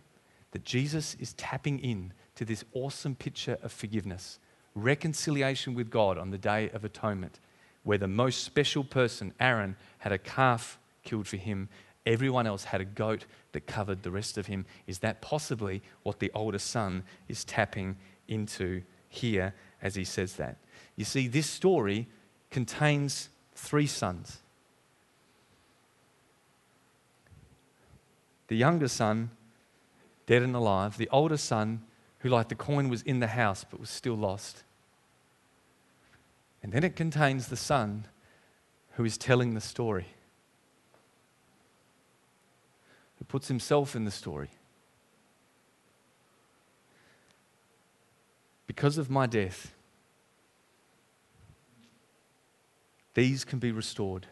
that 0.51 0.65
Jesus 0.65 1.15
is 1.19 1.33
tapping 1.33 1.77
in 1.79 2.11
to 2.33 2.43
this 2.43 2.65
awesome 2.73 3.13
picture 3.13 3.59
of 3.61 3.71
forgiveness, 3.71 4.39
reconciliation 4.73 5.75
with 5.75 5.91
God 5.91 6.17
on 6.17 6.31
the 6.31 6.39
day 6.39 6.71
of 6.71 6.83
atonement, 6.83 7.39
where 7.83 7.99
the 7.99 8.07
most 8.07 8.43
special 8.43 8.83
person, 8.83 9.31
Aaron, 9.39 9.75
had 9.99 10.11
a 10.11 10.17
calf 10.17 10.79
killed 11.03 11.27
for 11.27 11.37
him, 11.37 11.69
everyone 12.05 12.47
else 12.47 12.65
had 12.65 12.81
a 12.81 12.85
goat 12.85 13.25
that 13.51 13.67
covered 13.67 14.03
the 14.03 14.11
rest 14.11 14.37
of 14.37 14.47
him? 14.47 14.65
Is 14.87 14.99
that 14.99 15.21
possibly 15.21 15.81
what 16.03 16.19
the 16.19 16.31
older 16.33 16.59
son 16.59 17.03
is 17.27 17.43
tapping 17.43 17.97
into 18.27 18.83
here 19.09 19.53
as 19.81 19.95
he 19.95 20.03
says 20.03 20.33
that? 20.33 20.57
You 20.95 21.05
see, 21.05 21.27
this 21.27 21.47
story 21.47 22.07
contains 22.51 23.29
three 23.55 23.87
sons. 23.87 24.39
The 28.47 28.57
younger 28.57 28.87
son, 28.87 29.29
dead 30.25 30.41
and 30.41 30.55
alive. 30.55 30.97
The 30.97 31.09
older 31.09 31.37
son, 31.37 31.83
who, 32.19 32.29
like 32.29 32.49
the 32.49 32.55
coin, 32.55 32.89
was 32.89 33.01
in 33.03 33.19
the 33.19 33.27
house 33.27 33.65
but 33.69 33.79
was 33.79 33.89
still 33.89 34.15
lost. 34.15 34.63
And 36.61 36.71
then 36.71 36.83
it 36.83 36.95
contains 36.95 37.47
the 37.47 37.55
son 37.55 38.05
who 38.93 39.05
is 39.05 39.17
telling 39.17 39.53
the 39.53 39.61
story, 39.61 40.07
who 43.17 43.18
puts 43.29 43.47
himself 43.47 43.95
in 43.95 44.03
the 44.03 44.11
story. 44.11 44.49
because 48.69 48.99
of 48.99 49.09
my 49.09 49.25
death, 49.25 49.73
these 53.15 53.43
can 53.43 53.57
be 53.57 53.71
restored. 53.71 54.27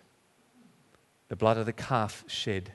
The 1.28 1.36
blood 1.36 1.58
of 1.58 1.66
the 1.66 1.74
calf 1.74 2.24
shed, 2.28 2.72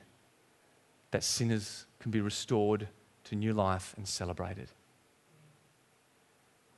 that 1.11 1.23
sinners 1.23 1.85
can 1.99 2.11
be 2.11 2.19
restored 2.19 2.89
to 3.23 3.35
new 3.35 3.53
life 3.53 3.95
and 3.95 4.05
celebrated. 4.05 4.67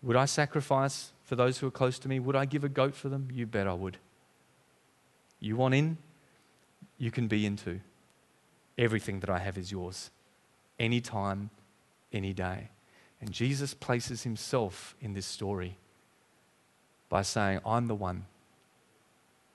Would 0.04 0.16
I 0.16 0.26
sacrifice 0.26 1.12
for 1.24 1.36
those 1.36 1.58
who 1.58 1.68
are 1.68 1.72
close 1.72 1.98
to 2.00 2.08
me? 2.08 2.20
Would 2.20 2.36
I 2.36 2.46
give 2.46 2.64
a 2.64 2.70
goat 2.70 2.94
for 2.94 3.10
them? 3.10 3.28
You 3.34 3.48
bet 3.48 3.68
I 3.68 3.74
would. 3.74 3.98
You 5.40 5.58
want 5.58 5.74
in? 5.74 5.98
You 7.00 7.10
can 7.10 7.28
be 7.28 7.46
in 7.46 7.58
too. 7.58 7.82
Everything 8.78 9.20
that 9.22 9.30
I 9.30 9.40
have 9.40 9.58
is 9.58 9.72
yours. 9.72 10.12
Anytime, 10.80 11.50
any 12.12 12.34
day. 12.34 12.70
And 13.22 13.32
Jesus 13.32 13.74
places 13.74 14.24
himself 14.24 14.96
in 15.00 15.14
this 15.14 15.26
story 15.26 15.78
by 17.10 17.22
saying, 17.22 17.60
I'm 17.66 17.88
the 17.88 17.96
one 17.96 18.26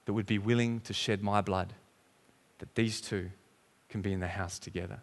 that 0.05 0.13
would 0.13 0.27
be 0.27 0.39
willing 0.39 0.81
to 0.81 0.93
shed 0.93 1.23
my 1.23 1.41
blood, 1.41 1.75
that 2.59 2.75
these 2.75 3.01
two 3.01 3.31
can 3.89 4.01
be 4.01 4.13
in 4.13 4.21
the 4.21 4.29
house 4.29 4.59
together. 4.59 5.01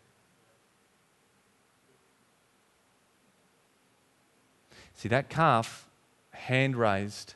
See, 4.95 5.09
that 5.09 5.30
calf, 5.30 5.88
hand 6.32 6.76
raised, 6.76 7.36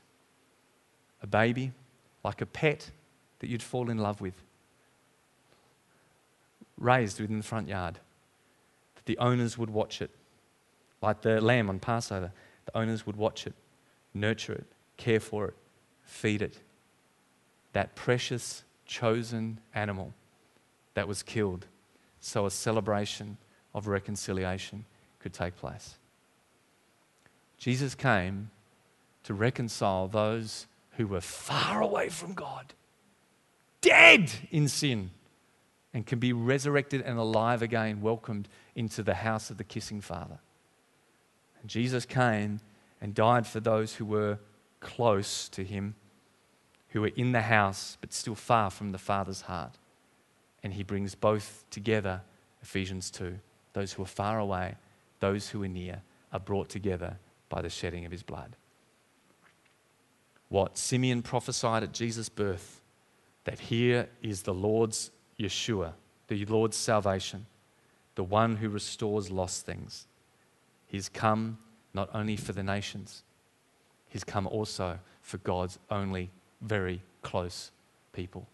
a 1.22 1.28
baby, 1.28 1.74
like 2.24 2.42
a 2.42 2.46
pet 2.46 2.90
that 3.40 3.50
you'd 3.50 3.62
fall 3.62 3.90
in 3.90 4.00
love 4.00 4.20
with, 4.20 4.34
raised 6.82 7.20
within 7.20 7.38
the 7.38 7.44
front 7.44 7.68
yard, 7.68 8.00
that 8.96 9.06
the 9.06 9.18
owners 9.18 9.58
would 9.58 9.70
watch 9.70 10.02
it, 10.02 10.12
like 11.02 11.22
the 11.22 11.40
lamb 11.42 11.70
on 11.70 11.80
Passover. 11.80 12.32
The 12.66 12.78
owners 12.78 13.06
would 13.06 13.16
watch 13.16 13.48
it, 13.48 13.54
nurture 14.14 14.54
it, 14.54 14.66
care 14.98 15.20
for 15.20 15.48
it, 15.48 15.56
feed 16.04 16.42
it. 16.42 16.60
That 17.74 17.96
precious, 17.96 18.64
chosen 18.86 19.60
animal 19.74 20.14
that 20.94 21.08
was 21.08 21.24
killed 21.24 21.66
so 22.20 22.46
a 22.46 22.52
celebration 22.52 23.38
of 23.74 23.88
reconciliation 23.88 24.86
could 25.20 25.34
take 25.34 25.56
place. 25.56 25.96
Jesus 27.58 27.96
came 27.96 28.52
to 29.24 29.34
reconcile 29.34 30.08
those 30.08 30.68
who 30.98 31.08
were 31.08 31.22
far 31.22 31.82
away 31.82 32.10
from 32.10 32.34
God, 32.34 32.74
dead 33.82 34.32
in 34.52 34.68
sin, 34.68 35.12
and 35.94 36.06
can 36.06 36.20
be 36.20 36.34
resurrected 36.34 37.02
and 37.02 37.20
alive 37.20 37.62
again, 37.62 38.02
welcomed 38.02 38.48
into 38.76 39.04
the 39.04 39.16
house 39.16 39.50
of 39.50 39.58
the 39.58 39.64
kissing 39.64 40.02
Father. 40.02 40.40
And 41.62 41.70
Jesus 41.70 42.06
came 42.06 42.60
and 43.02 43.14
died 43.14 43.46
for 43.46 43.60
those 43.60 43.96
who 43.96 44.06
were 44.06 44.40
close 44.80 45.50
to 45.50 45.64
him, 45.64 45.96
who 46.90 47.02
were 47.02 47.12
in 47.16 47.32
the 47.32 47.42
house 47.42 47.98
but 48.02 48.14
still 48.14 48.36
far 48.36 48.70
from 48.70 48.92
the 48.92 48.98
Father's 48.98 49.42
heart. 49.42 49.78
And 50.64 50.74
he 50.74 50.84
brings 50.84 51.16
both 51.16 51.66
together, 51.70 52.22
Ephesians 52.62 53.12
2. 53.12 53.38
Those 53.74 53.94
who 53.94 54.04
are 54.04 54.08
far 54.08 54.40
away, 54.40 54.76
those 55.20 55.50
who 55.50 55.64
are 55.64 55.68
near, 55.68 56.02
are 56.32 56.40
brought 56.40 56.70
together 56.70 57.18
by 57.50 57.62
the 57.62 57.70
shedding 57.70 58.06
of 58.06 58.12
his 58.12 58.24
blood. 58.24 58.56
What 60.50 60.78
Simeon 60.78 61.22
prophesied 61.22 61.84
at 61.84 61.94
Jesus' 61.94 62.30
birth 62.30 62.82
that 63.46 63.60
here 63.60 64.10
is 64.22 64.44
the 64.44 64.54
Lord's 64.54 65.12
Yeshua, 65.42 65.94
the 66.28 66.46
Lord's 66.46 66.78
salvation, 66.78 67.46
the 68.16 68.24
one 68.24 68.58
who 68.58 68.70
restores 68.70 69.32
lost 69.32 69.66
things. 69.66 70.06
He's 70.88 71.10
come 71.10 71.58
not 71.94 72.10
only 72.14 72.36
for 72.36 72.54
the 72.54 72.64
nations, 72.64 73.24
he's 74.10 74.24
come 74.24 74.48
also 74.48 75.00
for 75.22 75.38
God's 75.40 75.80
only 75.90 76.30
very 76.62 77.02
close 77.22 77.72
people. 78.14 78.48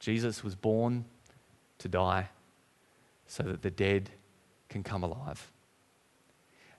Jesus 0.00 0.42
was 0.42 0.54
born 0.54 1.04
to 1.78 1.88
die 1.88 2.28
so 3.26 3.42
that 3.44 3.62
the 3.62 3.70
dead 3.70 4.10
can 4.68 4.82
come 4.82 5.04
alive. 5.04 5.50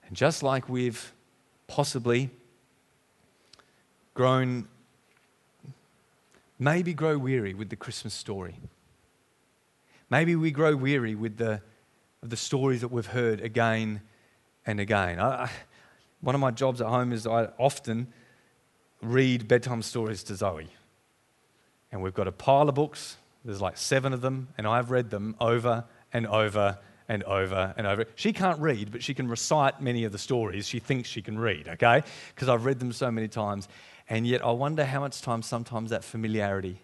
And 0.06 0.16
just 0.16 0.42
like 0.42 0.68
we've 0.68 1.12
possibly 1.66 2.30
grown, 4.12 4.68
maybe 6.58 6.92
grow 6.92 7.16
weary 7.16 7.54
with 7.54 7.70
the 7.70 7.76
Christmas 7.76 8.12
story, 8.14 8.56
maybe 10.14 10.36
we 10.36 10.52
grow 10.52 10.76
weary 10.76 11.16
with 11.16 11.36
the, 11.38 11.60
the 12.22 12.36
stories 12.36 12.82
that 12.82 12.88
we've 12.92 13.04
heard 13.04 13.40
again 13.40 14.00
and 14.64 14.78
again. 14.78 15.18
I, 15.18 15.50
one 16.20 16.36
of 16.36 16.40
my 16.40 16.52
jobs 16.52 16.80
at 16.80 16.86
home 16.86 17.12
is 17.12 17.26
I 17.26 17.48
often 17.58 18.06
read 19.02 19.48
bedtime 19.48 19.82
stories 19.82 20.22
to 20.24 20.36
Zoe. 20.36 20.68
And 21.90 22.00
we've 22.00 22.14
got 22.14 22.28
a 22.28 22.32
pile 22.32 22.68
of 22.68 22.76
books, 22.76 23.16
there's 23.44 23.60
like 23.60 23.76
seven 23.76 24.12
of 24.12 24.20
them, 24.20 24.50
and 24.56 24.68
I've 24.68 24.92
read 24.92 25.10
them 25.10 25.34
over 25.40 25.84
and 26.12 26.28
over 26.28 26.78
and 27.08 27.24
over 27.24 27.74
and 27.76 27.84
over. 27.84 28.04
She 28.14 28.32
can't 28.32 28.60
read, 28.60 28.92
but 28.92 29.02
she 29.02 29.14
can 29.14 29.26
recite 29.26 29.80
many 29.80 30.04
of 30.04 30.12
the 30.12 30.18
stories 30.18 30.68
she 30.68 30.78
thinks 30.78 31.08
she 31.08 31.22
can 31.22 31.36
read, 31.36 31.66
okay? 31.66 32.04
Because 32.32 32.48
I've 32.48 32.64
read 32.64 32.78
them 32.78 32.92
so 32.92 33.10
many 33.10 33.26
times. 33.26 33.66
And 34.08 34.28
yet, 34.28 34.44
I 34.44 34.52
wonder 34.52 34.84
how 34.84 35.00
much 35.00 35.22
time 35.22 35.42
sometimes 35.42 35.90
that 35.90 36.04
familiarity 36.04 36.80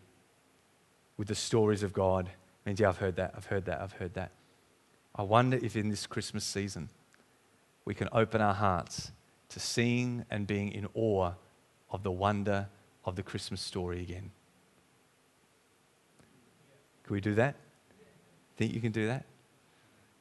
with 1.17 1.29
the 1.29 1.37
stories 1.37 1.85
of 1.85 1.93
God 1.93 2.29
means, 2.65 2.81
yeah, 2.81 2.89
I've 2.89 2.99
heard 2.99 3.17
that, 3.17 3.35
I've 3.37 3.47
heard 3.47 3.65
that, 3.67 3.81
I've 3.81 3.93
heard 3.93 4.15
that. 4.15 4.33
I 5.15 5.23
wonder 5.23 5.59
if 5.61 5.77
in 5.77 5.89
this 5.89 6.07
Christmas 6.07 6.45
season 6.45 6.89
we 7.85 7.95
can 7.95 8.09
open 8.13 8.41
our 8.41 8.55
hearts 8.55 9.13
to 9.49 9.61
seeing 9.61 10.25
and 10.31 10.47
being 10.47 10.71
in 10.73 10.87
awe 10.95 11.33
of 11.91 12.03
the 12.03 12.11
wonder 12.11 12.69
of 13.05 13.17
the 13.17 13.23
Christmas 13.23 13.61
story 13.61 14.01
again. 14.01 14.31
Can 17.05 17.15
we 17.15 17.21
do 17.21 17.35
that? 17.35 17.57
Think 18.57 18.73
you 18.73 18.81
can 18.81 18.93
do 18.93 19.09
that? 19.09 19.25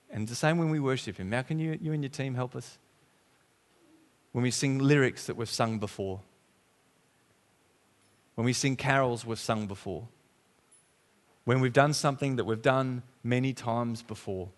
And 0.09 0.27
the 0.27 0.35
same 0.35 0.57
when 0.57 0.69
we 0.69 0.79
worship 0.79 1.17
Him. 1.17 1.31
How 1.31 1.43
can 1.43 1.59
you, 1.59 1.77
you 1.79 1.93
and 1.93 2.01
your 2.01 2.09
team 2.09 2.33
help 2.33 2.55
us? 2.55 2.79
When 4.31 4.41
we 4.41 4.51
sing 4.51 4.79
lyrics 4.79 5.27
that 5.27 5.35
we've 5.35 5.49
sung 5.49 5.77
before, 5.77 6.21
when 8.35 8.45
we 8.45 8.53
sing 8.53 8.75
carols 8.75 9.25
we've 9.25 9.39
sung 9.39 9.67
before, 9.67 10.07
when 11.49 11.61
we've 11.61 11.73
done 11.73 11.93
something 11.93 12.35
that 12.35 12.43
we've 12.43 12.61
done 12.61 13.01
many 13.23 13.53
times 13.53 14.03
before, 14.03 14.49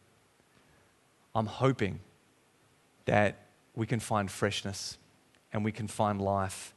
I'm 1.33 1.45
hoping 1.45 2.01
that 3.05 3.37
we 3.75 3.87
can 3.87 4.01
find 4.01 4.29
freshness 4.29 4.97
and 5.53 5.63
we 5.63 5.71
can 5.71 5.87
find 5.87 6.21
life 6.21 6.73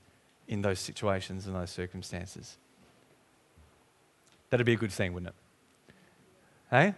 in 0.47 0.63
those 0.63 0.79
situations 0.79 1.49
and 1.49 1.57
those 1.57 1.71
circumstances. 1.71 2.59
That'd 4.51 4.65
be 4.65 4.75
a 4.75 4.77
good 4.77 4.93
thing, 4.93 5.15
wouldn't 5.15 5.35
it? 5.35 5.95
Hey? 6.71 6.95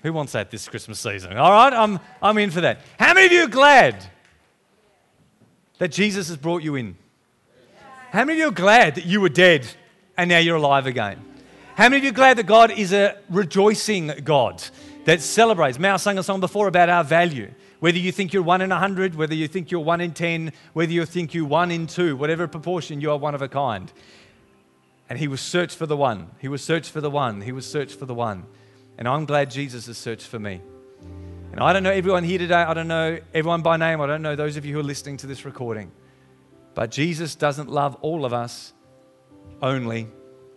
Who 0.00 0.14
wants 0.14 0.32
that 0.32 0.50
this 0.50 0.66
Christmas 0.66 0.98
season? 0.98 1.36
All 1.36 1.52
right, 1.52 1.70
I'm, 1.70 2.00
I'm 2.22 2.38
in 2.38 2.50
for 2.50 2.62
that. 2.62 2.80
How 2.98 3.12
many 3.12 3.26
of 3.26 3.32
you 3.32 3.44
are 3.44 3.48
glad 3.48 4.06
that 5.76 5.88
Jesus 5.92 6.28
has 6.28 6.38
brought 6.38 6.62
you 6.62 6.76
in? 6.76 6.96
How 8.10 8.24
many 8.24 8.32
of 8.32 8.38
you 8.38 8.48
are 8.48 8.52
glad 8.52 8.94
that 8.94 9.04
you 9.04 9.20
were 9.20 9.28
dead 9.28 9.66
and 10.16 10.30
now 10.30 10.38
you're 10.38 10.56
alive 10.56 10.86
again? 10.86 11.33
How 11.76 11.88
many 11.88 11.96
of 11.96 12.04
you 12.04 12.10
are 12.10 12.14
glad 12.14 12.38
that 12.38 12.46
God 12.46 12.70
is 12.70 12.92
a 12.92 13.18
rejoicing 13.28 14.12
God 14.22 14.62
that 15.06 15.20
celebrates? 15.20 15.76
Mao 15.76 15.96
sang 15.96 16.18
a 16.18 16.22
song 16.22 16.38
before 16.38 16.68
about 16.68 16.88
our 16.88 17.02
value. 17.02 17.50
Whether 17.80 17.98
you 17.98 18.12
think 18.12 18.32
you're 18.32 18.44
one 18.44 18.60
in 18.60 18.70
a 18.70 18.78
hundred, 18.78 19.16
whether 19.16 19.34
you 19.34 19.48
think 19.48 19.72
you're 19.72 19.80
one 19.80 20.00
in 20.00 20.12
ten, 20.12 20.52
whether 20.72 20.92
you 20.92 21.04
think 21.04 21.34
you're 21.34 21.44
one 21.44 21.72
in 21.72 21.88
two, 21.88 22.16
whatever 22.16 22.46
proportion, 22.46 23.00
you 23.00 23.10
are 23.10 23.18
one 23.18 23.34
of 23.34 23.42
a 23.42 23.48
kind. 23.48 23.92
And 25.10 25.18
he 25.18 25.26
was 25.26 25.40
searched 25.40 25.76
for 25.76 25.86
the 25.86 25.96
one. 25.96 26.30
He 26.38 26.46
was 26.46 26.62
searched 26.62 26.90
for 26.90 27.00
the 27.00 27.10
one. 27.10 27.40
He 27.40 27.50
was 27.50 27.68
searched 27.68 27.98
for 27.98 28.06
the 28.06 28.14
one. 28.14 28.44
And 28.96 29.08
I'm 29.08 29.24
glad 29.24 29.50
Jesus 29.50 29.86
has 29.86 29.98
searched 29.98 30.28
for 30.28 30.38
me. 30.38 30.60
And 31.50 31.58
I 31.58 31.72
don't 31.72 31.82
know 31.82 31.90
everyone 31.90 32.22
here 32.22 32.38
today. 32.38 32.54
I 32.54 32.72
don't 32.72 32.86
know 32.88 33.18
everyone 33.34 33.62
by 33.62 33.78
name. 33.78 34.00
I 34.00 34.06
don't 34.06 34.22
know 34.22 34.36
those 34.36 34.56
of 34.56 34.64
you 34.64 34.74
who 34.74 34.80
are 34.80 34.84
listening 34.84 35.16
to 35.18 35.26
this 35.26 35.44
recording. 35.44 35.90
But 36.74 36.92
Jesus 36.92 37.34
doesn't 37.34 37.68
love 37.68 37.96
all 37.96 38.24
of 38.24 38.32
us 38.32 38.72
only, 39.60 40.06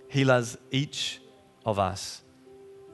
He 0.09 0.23
loves 0.23 0.57
each 0.71 1.19
of 1.65 1.79
us. 1.79 2.21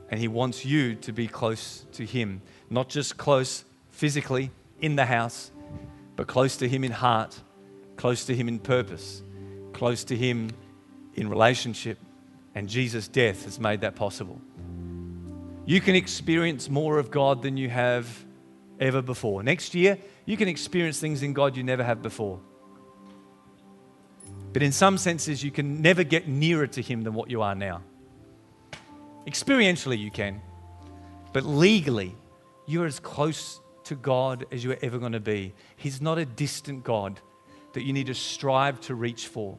And 0.10 0.20
He 0.20 0.28
wants 0.28 0.66
you 0.66 0.96
to 0.96 1.12
be 1.12 1.28
close 1.28 1.86
to 1.94 2.06
Him, 2.06 2.42
not 2.70 2.90
just 2.90 3.18
close 3.18 3.66
physically 3.90 4.52
in 4.80 4.96
the 4.96 5.06
house, 5.06 5.52
but 6.16 6.28
close 6.28 6.58
to 6.58 6.68
Him 6.68 6.84
in 6.84 6.92
heart, 6.92 7.40
close 7.96 8.26
to 8.26 8.36
Him 8.36 8.48
in 8.48 8.60
purpose, 8.60 9.24
close 9.74 10.04
to 10.06 10.16
Him 10.16 10.50
in 11.16 11.30
relationship. 11.30 11.98
And 12.56 12.70
Jesus' 12.70 13.08
death 13.08 13.46
has 13.46 13.60
made 13.60 13.82
that 13.82 13.96
possible. 13.96 14.40
You 15.66 15.82
can 15.82 15.96
experience 15.96 16.70
more 16.70 17.00
of 17.00 17.10
God 17.10 17.42
than 17.42 17.58
you 17.58 17.70
have 17.70 18.26
ever 18.80 19.02
before. 19.02 19.42
Next 19.42 19.74
year, 19.74 19.98
you 20.26 20.38
can 20.38 20.48
experience 20.48 21.00
things 21.00 21.24
in 21.24 21.34
God 21.34 21.56
you 21.56 21.64
never 21.64 21.84
have 21.84 22.02
before. 22.02 22.40
But 24.54 24.62
in 24.62 24.72
some 24.72 25.00
senses, 25.00 25.44
you 25.44 25.50
can 25.52 25.82
never 25.82 26.04
get 26.04 26.28
nearer 26.28 26.68
to 26.68 26.82
Him 26.82 27.02
than 27.02 27.16
what 27.16 27.30
you 27.30 27.42
are 27.42 27.56
now. 27.56 27.82
Experientially, 29.26 29.98
you 29.98 30.12
can. 30.12 30.42
But 31.34 31.44
legally, 31.44 32.16
you're 32.68 32.86
as 32.86 33.00
close 33.00 33.60
to 33.86 33.96
God 33.96 34.46
as 34.52 34.64
you're 34.64 34.78
ever 34.82 35.00
going 35.00 35.14
to 35.14 35.20
be. 35.20 35.54
He's 35.76 36.02
not 36.02 36.20
a 36.20 36.26
distant 36.26 36.84
God 36.84 37.20
that 37.74 37.84
you 37.84 37.94
need 37.94 38.06
to 38.08 38.14
strive 38.14 38.80
to 38.82 38.96
reach 38.96 39.28
for. 39.28 39.58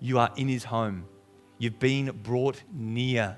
You 0.00 0.18
are 0.18 0.32
in 0.36 0.48
His 0.48 0.64
home, 0.64 1.04
you've 1.58 1.78
been 1.78 2.10
brought 2.22 2.60
near. 2.72 3.36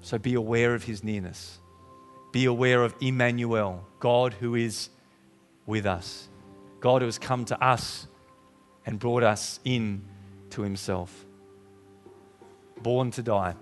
So 0.00 0.18
be 0.18 0.34
aware 0.34 0.74
of 0.74 0.84
His 0.84 1.02
nearness. 1.02 1.58
Be 2.32 2.44
aware 2.44 2.82
of 2.84 2.94
Emmanuel, 3.00 3.86
God 3.98 4.34
who 4.34 4.54
is 4.54 4.90
with 5.64 5.86
us, 5.86 6.28
God 6.80 7.00
who 7.00 7.06
has 7.06 7.18
come 7.18 7.46
to 7.46 7.64
us 7.64 8.06
and 8.88 8.98
brought 8.98 9.22
us 9.22 9.60
in 9.66 10.02
to 10.48 10.62
Himself. 10.62 11.26
Born 12.82 13.10
to 13.10 13.22
die 13.22 13.54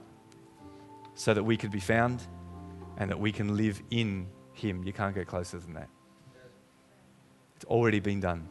so 1.17 1.35
that 1.35 1.43
we 1.43 1.57
could 1.57 1.73
be 1.73 1.81
found 1.81 2.23
and 2.97 3.11
that 3.11 3.19
we 3.19 3.33
can 3.33 3.57
live 3.57 3.83
in 3.91 4.29
Him. 4.53 4.85
You 4.85 4.93
can't 4.93 5.17
get 5.17 5.27
closer 5.27 5.59
than 5.59 5.75
that. 5.75 5.89
It's 7.57 7.65
already 7.65 7.99
been 7.99 8.21
done. 8.21 8.47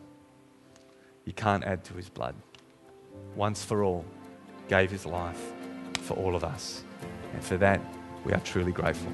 You 1.24 1.32
can't 1.32 1.64
add 1.64 1.86
to 1.86 1.94
His 1.94 2.10
blood. 2.10 2.36
Once 3.38 3.64
for 3.64 3.82
all, 3.82 4.04
gave 4.68 4.92
His 4.92 5.06
life 5.06 5.54
for 6.02 6.16
all 6.16 6.36
of 6.36 6.44
us. 6.44 6.84
And 7.34 7.42
for 7.42 7.56
that, 7.56 7.80
we 8.26 8.34
are 8.34 8.42
truly 8.42 8.74
grateful. 8.74 9.14